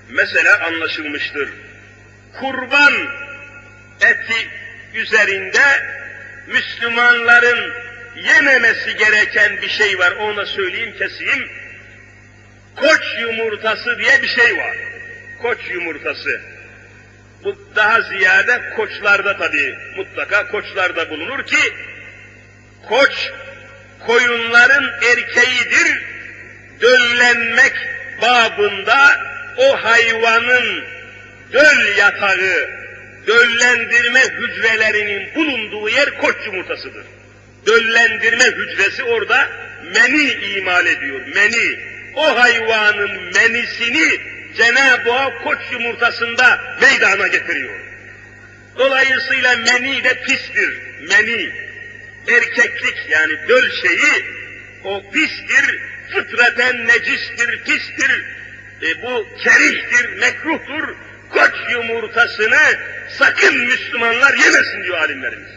[0.09, 1.49] mesele anlaşılmıştır.
[2.41, 2.93] Kurban
[4.01, 4.60] eti
[4.95, 5.62] üzerinde
[6.47, 7.72] Müslümanların
[8.16, 10.11] yememesi gereken bir şey var.
[10.11, 11.49] Onu söyleyeyim, keseyim.
[12.76, 14.76] Koç yumurtası diye bir şey var.
[15.43, 16.41] Koç yumurtası.
[17.45, 21.74] Bu daha ziyade koçlarda tabii mutlaka koçlarda bulunur ki
[22.88, 23.30] koç
[24.07, 26.03] koyunların erkeğidir.
[26.80, 27.72] Döllenmek
[28.22, 29.20] babında
[29.57, 30.84] o hayvanın
[31.53, 32.80] döl yatağı,
[33.27, 37.05] döllendirme hücrelerinin bulunduğu yer koç yumurtasıdır.
[37.66, 39.49] Döllendirme hücresi orada
[39.95, 41.91] meni imal ediyor, meni.
[42.14, 44.21] O hayvanın menisini
[44.57, 47.81] Cenab-ı Hak koç yumurtasında meydana getiriyor.
[48.79, 51.53] Dolayısıyla meni de pistir, meni.
[52.29, 54.25] Erkeklik yani döl şeyi
[54.85, 55.81] o pistir,
[56.14, 58.25] fıtraten necistir, pistir.
[58.83, 60.95] E, bu kerihtir, mekruhtur.
[61.31, 62.59] Koç yumurtasını
[63.18, 65.51] sakın Müslümanlar yemesin diyor alimlerimiz.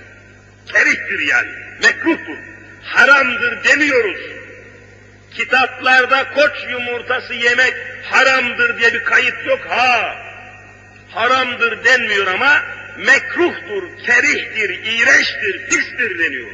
[0.73, 1.51] Kerihtir yani,
[1.81, 2.37] mekruhtur.
[2.83, 4.33] Haramdır demiyoruz
[5.35, 10.15] Kitaplarda koç yumurtası yemek haramdır diye bir kayıt yok ha.
[11.09, 12.63] Haramdır denmiyor ama
[12.97, 16.51] mekruhtur, kerihtir, iğrençtir, pistir deniyor.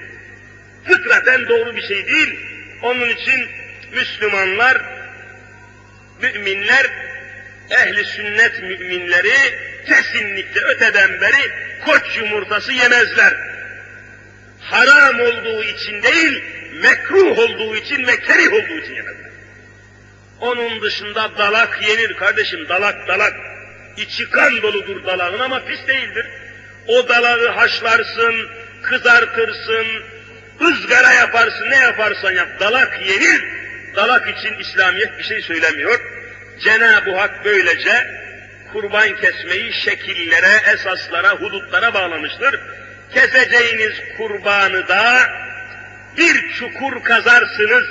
[0.87, 2.39] Fıtraten doğru bir şey değil.
[2.83, 3.47] Onun için
[3.93, 4.81] Müslümanlar,
[6.21, 6.87] müminler,
[7.71, 9.37] ehli sünnet müminleri
[9.87, 11.51] kesinlikle öteden beri
[11.85, 13.33] koç yumurtası yemezler.
[14.59, 16.43] Haram olduğu için değil,
[16.81, 19.29] mekruh olduğu için ve kerih olduğu için yemezler.
[20.39, 23.33] Onun dışında dalak yenir kardeşim, dalak dalak.
[23.97, 26.25] İçi kan doludur dalağın ama pis değildir.
[26.87, 28.49] O dalağı haşlarsın,
[28.81, 29.87] kızartırsın,
[30.61, 33.43] ızgara yaparsın, ne yaparsan yap, dalak yenir.
[33.95, 36.18] Dalak için İslamiyet bir şey söylemiyor.
[36.59, 38.07] Cenab-ı Hak böylece
[38.73, 42.59] kurban kesmeyi şekillere, esaslara, hudutlara bağlamıştır.
[43.13, 45.29] Keseceğiniz kurbanı da
[46.17, 47.85] bir çukur kazarsınız,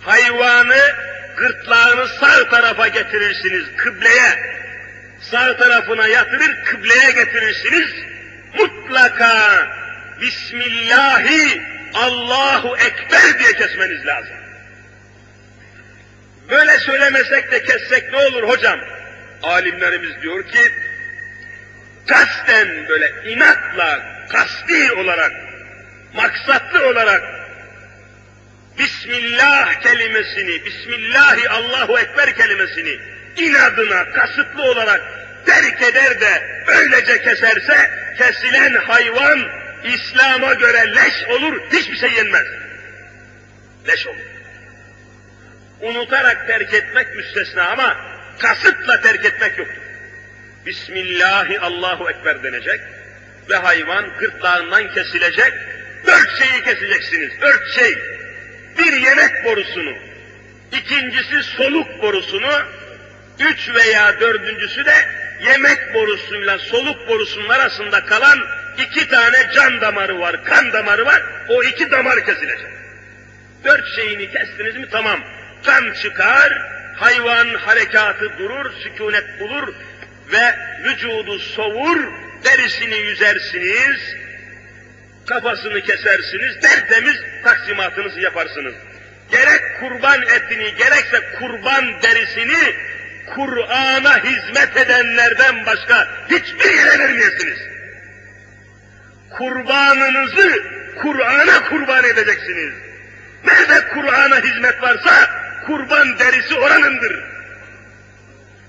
[0.00, 0.80] hayvanı
[1.36, 4.54] gırtlağını sağ tarafa getirirsiniz, kıbleye,
[5.20, 7.90] sağ tarafına yatırır, kıbleye getirirsiniz,
[8.58, 9.66] mutlaka
[10.20, 11.62] Bismillahi
[11.94, 14.43] Allahu Ekber diye kesmeniz lazım.
[16.50, 18.80] Böyle söylemesek de kessek ne olur hocam?
[19.42, 20.72] Alimlerimiz diyor ki,
[22.06, 25.32] kasten böyle inatla, kasti olarak
[26.14, 27.22] maksatlı olarak
[28.78, 32.98] Bismillah kelimesini, Bismillahi Allahu Ekber kelimesini
[33.36, 35.02] inadına, kasıtlı olarak
[35.46, 39.42] terk eder de öylece keserse, kesilen hayvan
[39.84, 42.46] İslam'a göre leş olur, hiçbir şey yenmez.
[43.88, 44.33] Leş olur.
[45.84, 47.96] Unutarak terk etmek müstesna ama
[48.38, 49.82] kasıtla terk etmek yoktur.
[50.66, 52.80] Bismillahi Allahu Ekber denecek
[53.50, 55.52] ve hayvan gırtlağından kesilecek,
[56.06, 57.98] Dört şeyi keseceksiniz, dört şey.
[58.78, 59.92] Bir yemek borusunu,
[60.72, 62.62] ikincisi soluk borusunu,
[63.40, 64.94] üç veya dördüncüsü de
[65.46, 68.38] yemek borusuyla soluk borusunun arasında kalan
[68.78, 72.70] iki tane can damarı var, kan damarı var, o iki damar kesilecek.
[73.64, 75.20] Dört şeyini kestiniz mi tamam.
[75.66, 76.62] Can çıkar,
[76.96, 79.74] hayvan harekatı durur, sükunet bulur
[80.32, 80.54] ve
[80.84, 81.98] vücudu soğur,
[82.44, 84.00] derisini yüzersiniz,
[85.26, 88.74] kafasını kesersiniz, tertemiz taksimatınızı yaparsınız.
[89.30, 92.74] Gerek kurban etini, gerekse kurban derisini
[93.34, 97.58] Kur'an'a hizmet edenlerden başka hiçbir yere vermeyesiniz.
[99.30, 100.62] Kurbanınızı
[101.02, 102.74] Kur'an'a kurban edeceksiniz.
[103.44, 107.24] Nerede Kur'an'a hizmet varsa kurban derisi oranındır.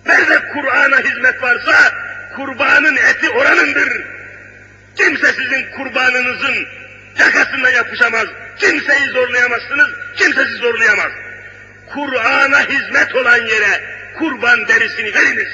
[0.05, 1.93] Nerede Kur'an'a hizmet varsa
[2.35, 4.03] kurbanın eti oranındır.
[4.95, 6.67] Kimse sizin kurbanınızın
[7.19, 8.27] yakasına yapışamaz.
[8.57, 11.11] Kimseyi zorlayamazsınız, kimse sizi zorlayamaz.
[11.93, 13.83] Kur'an'a hizmet olan yere
[14.19, 15.47] kurban derisini veriniz.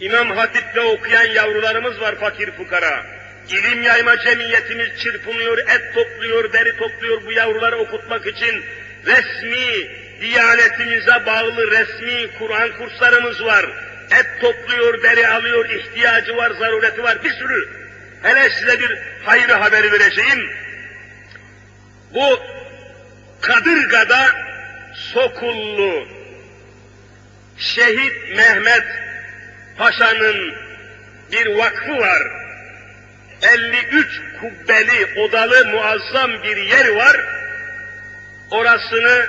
[0.00, 3.06] İmam Hatip'te okuyan yavrularımız var fakir fukara.
[3.48, 8.64] İlim yayma cemiyetimiz çırpınıyor, et topluyor, deri topluyor bu yavruları okutmak için.
[9.06, 9.90] Resmi,
[10.20, 13.66] diyanetimize bağlı resmi Kur'an kurslarımız var.
[14.10, 17.68] Et topluyor, deri alıyor, ihtiyacı var, zarureti var, bir sürü.
[18.22, 20.50] Hele size bir hayır haberi vereceğim.
[22.14, 22.40] Bu
[23.40, 24.26] Kadırga'da
[24.94, 26.08] Sokullu
[27.58, 28.84] Şehit Mehmet
[29.78, 30.54] Paşa'nın
[31.32, 32.22] bir vakfı var.
[33.42, 37.16] 53 kubbeli odalı muazzam bir yer var.
[38.54, 39.26] Orasını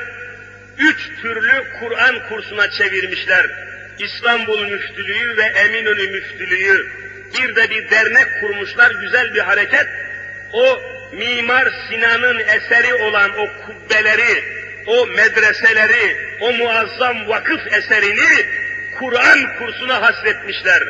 [0.78, 3.46] üç türlü Kur'an kursuna çevirmişler.
[4.00, 6.92] İstanbul Müftülüğü ve Eminönü Müftülüğü.
[7.34, 9.88] Bir de bir dernek kurmuşlar, güzel bir hareket.
[10.54, 10.82] O
[11.14, 14.44] Mimar Sinan'ın eseri olan o kubbeleri,
[14.88, 18.46] o medreseleri, o muazzam vakıf eserini
[19.00, 20.84] Kur'an kursuna hasretmişler.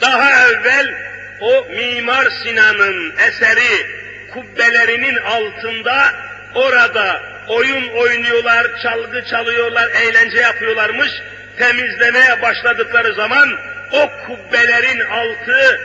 [0.00, 0.94] Daha evvel
[1.40, 3.86] o Mimar Sinan'ın eseri
[4.32, 6.14] kubbelerinin altında
[6.54, 11.10] orada oyun oynuyorlar, çalgı çalıyorlar, eğlence yapıyorlarmış.
[11.58, 13.48] Temizlemeye başladıkları zaman
[13.92, 15.80] o kubbelerin altı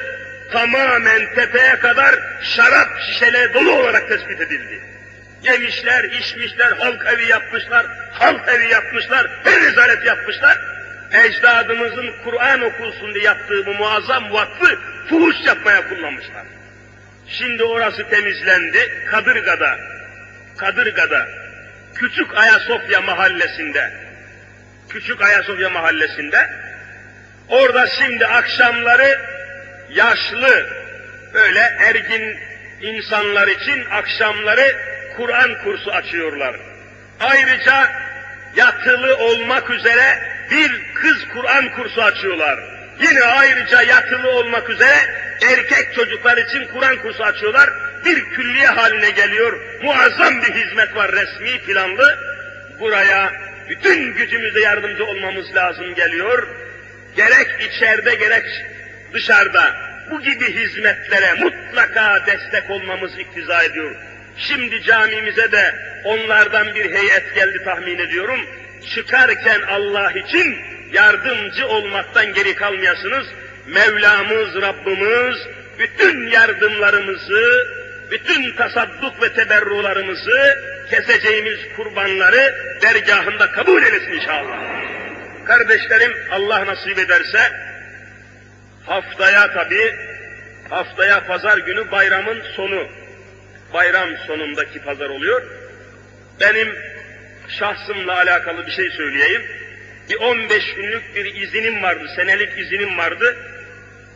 [0.51, 4.79] tamamen tepeye kadar şarap şişeleri dolu olarak tespit edildi.
[5.43, 10.57] Yemişler, içmişler, halk evi yapmışlar, halk evi yapmışlar, bir rezalet yapmışlar.
[11.25, 14.79] Ecdadımızın Kur'an okulsun diye yaptığı bu muazzam vakfı
[15.09, 16.43] fuhuş yapmaya kullanmışlar.
[17.27, 19.77] Şimdi orası temizlendi, Kadırga'da,
[20.57, 21.27] Kadırga'da,
[21.99, 23.91] Küçük Ayasofya mahallesinde,
[24.89, 26.49] Küçük Ayasofya mahallesinde,
[27.49, 29.21] orada şimdi akşamları
[29.89, 30.67] yaşlı,
[31.33, 32.37] böyle ergin
[32.81, 34.75] insanlar için akşamları
[35.17, 36.55] Kur'an kursu açıyorlar.
[37.19, 37.91] Ayrıca
[38.55, 40.19] yatılı olmak üzere
[40.51, 42.59] bir kız Kur'an kursu açıyorlar.
[43.01, 44.97] Yine ayrıca yatılı olmak üzere
[45.51, 47.69] erkek çocuklar için Kur'an kursu açıyorlar.
[48.05, 49.59] Bir külliye haline geliyor.
[49.83, 52.19] Muazzam bir hizmet var resmi planlı.
[52.79, 53.33] Buraya
[53.69, 56.47] bütün gücümüzle yardımcı olmamız lazım geliyor.
[57.15, 58.45] Gerek içeride gerek
[59.13, 59.75] dışarıda
[60.11, 63.95] bu gibi hizmetlere mutlaka destek olmamız iktiza ediyor.
[64.37, 68.39] Şimdi camimize de onlardan bir heyet geldi tahmin ediyorum.
[68.95, 70.55] Çıkarken Allah için
[70.93, 73.27] yardımcı olmaktan geri kalmayasınız.
[73.67, 75.37] Mevlamız, Rabbimiz
[75.79, 77.67] bütün yardımlarımızı,
[78.11, 80.57] bütün tasadduk ve teberrularımızı,
[80.89, 84.59] keseceğimiz kurbanları dergahında kabul eylesin inşallah.
[85.45, 87.39] Kardeşlerim Allah nasip ederse
[88.85, 89.95] haftaya tabi,
[90.69, 92.87] haftaya pazar günü bayramın sonu,
[93.73, 95.43] bayram sonundaki pazar oluyor.
[96.39, 96.75] Benim
[97.47, 99.41] şahsımla alakalı bir şey söyleyeyim.
[100.09, 103.35] Bir 15 günlük bir izinim vardı, senelik izinim vardı.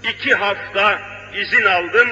[0.04, 1.02] İki hafta
[1.34, 2.10] izin aldım,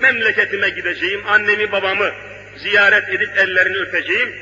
[0.00, 2.10] memleketime gideceğim, annemi babamı
[2.56, 4.36] ziyaret edip ellerini öpeceğim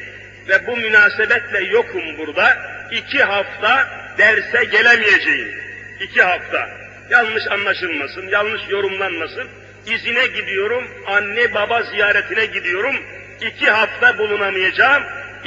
[0.49, 2.59] ve bu münasebetle yokum burada.
[2.91, 3.89] İki hafta
[4.19, 5.55] derse gelemeyeceğim.
[6.01, 6.69] İki hafta.
[7.11, 9.49] Yanlış anlaşılmasın, yanlış yorumlanmasın.
[9.87, 12.97] İzine gidiyorum, anne baba ziyaretine gidiyorum.
[13.41, 15.03] İki hafta bulunamayacağım.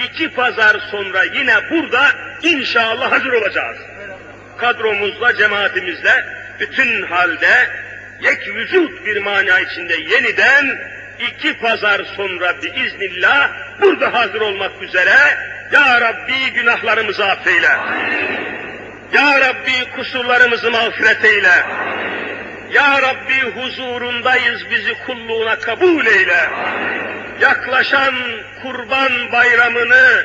[0.06, 2.12] İki pazar sonra yine burada
[2.44, 3.78] inşallah hazır olacağız.
[4.58, 6.26] Kadromuzla, cemaatimizle
[6.60, 7.70] bütün halde
[8.22, 10.80] yek vücut bir mana içinde yeniden
[11.20, 13.50] iki pazar sonra biiznillah
[13.82, 15.16] burada hazır olmak üzere
[15.72, 17.70] Ya Rabbi günahlarımızı affeyle.
[19.14, 21.64] Ya Rabbi kusurlarımızı mağfiret eyle.
[22.74, 26.50] Ya Rabbi huzurundayız bizi kulluğuna kabul eyle.
[27.42, 28.16] Yaklaşan
[28.62, 30.24] kurban bayramını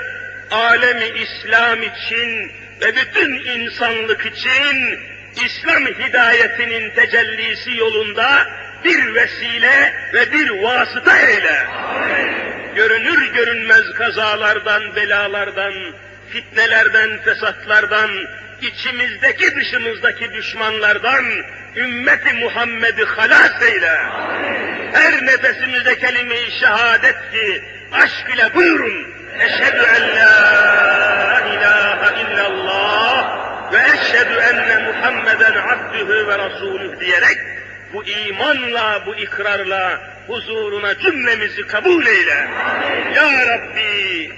[0.51, 4.99] alemi İslam için ve bütün insanlık için
[5.37, 8.47] İslam hidayetinin tecellisi yolunda
[8.85, 11.66] bir vesile ve bir vasıta eyle.
[12.76, 15.72] Görünür görünmez kazalardan, belalardan,
[16.30, 18.11] fitnelerden, fesatlardan,
[18.62, 21.24] içimizdeki dışımızdaki düşmanlardan
[21.76, 23.97] ümmeti Muhammed'i halas eyle.
[24.93, 27.62] Her nefesimizde kelime-i şehadet ki
[27.93, 29.14] aşk ile buyurun.
[29.41, 30.41] Eşhedü en la
[34.13, 37.39] eşhedü enne Muhammeden abdühü ve rasulüh diyerek
[37.93, 42.49] bu imanla, bu ikrarla huzuruna cümlemizi kabul eyle.
[43.15, 44.31] Ya Rabbi,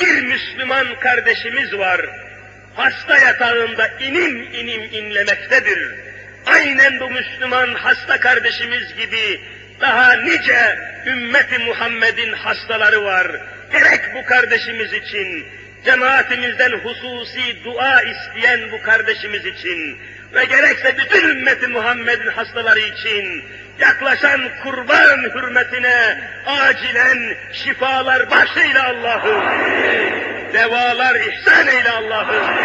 [0.00, 2.00] bir Müslüman kardeşimiz var,
[2.74, 5.94] hasta yatağında inim inim inlemektedir.
[6.46, 9.40] Aynen bu Müslüman hasta kardeşimiz gibi
[9.80, 13.26] daha nice ümmeti Muhammed'in hastaları var.
[13.72, 15.46] Gerek bu kardeşimiz için,
[15.84, 19.98] cemaatimizden hususi dua isteyen bu kardeşimiz için
[20.34, 23.44] ve gerekse bütün ümmeti Muhammed'in hastaları için
[23.80, 29.42] yaklaşan kurban hürmetine acilen şifalar bahşeyle Allah'ım.
[30.52, 32.56] Devalar ihsan eyle Allah'ım.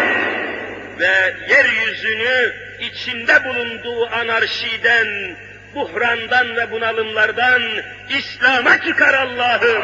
[0.98, 5.36] Ve yeryüzünü içinde bulunduğu anarşiden,
[5.74, 7.62] buhrandan ve bunalımlardan
[8.10, 9.82] İslam'a çıkar Allah'ım.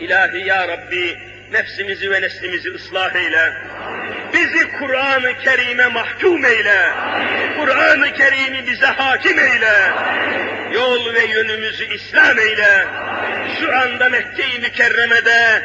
[0.00, 3.52] İlahi ya Rabbi nefsimizi ve neslimizi ıslah eyle.
[4.32, 6.90] Bizi Kur'an-ı Kerim'e mahkum eyle.
[7.56, 9.90] Kur'an-ı Kerim'i bize hakim eyle.
[10.74, 12.86] Yol ve yönümüzü İslam eyle.
[13.60, 15.62] Şu anda Mekke-i Mükerreme'de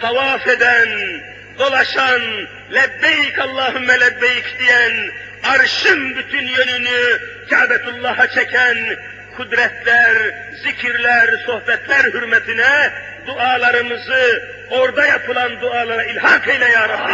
[0.00, 0.88] tavaf eden,
[1.58, 2.22] dolaşan,
[2.74, 5.10] lebbeyk Allahümme lebbeyk diyen,
[5.44, 7.20] arşın bütün yönünü
[7.50, 8.76] Kâbetullah'a çeken,
[9.36, 10.16] kudretler,
[10.62, 12.92] zikirler, sohbetler hürmetine
[13.26, 17.12] dualarımızı orada yapılan dualara ilhak eyle ya Rabbi.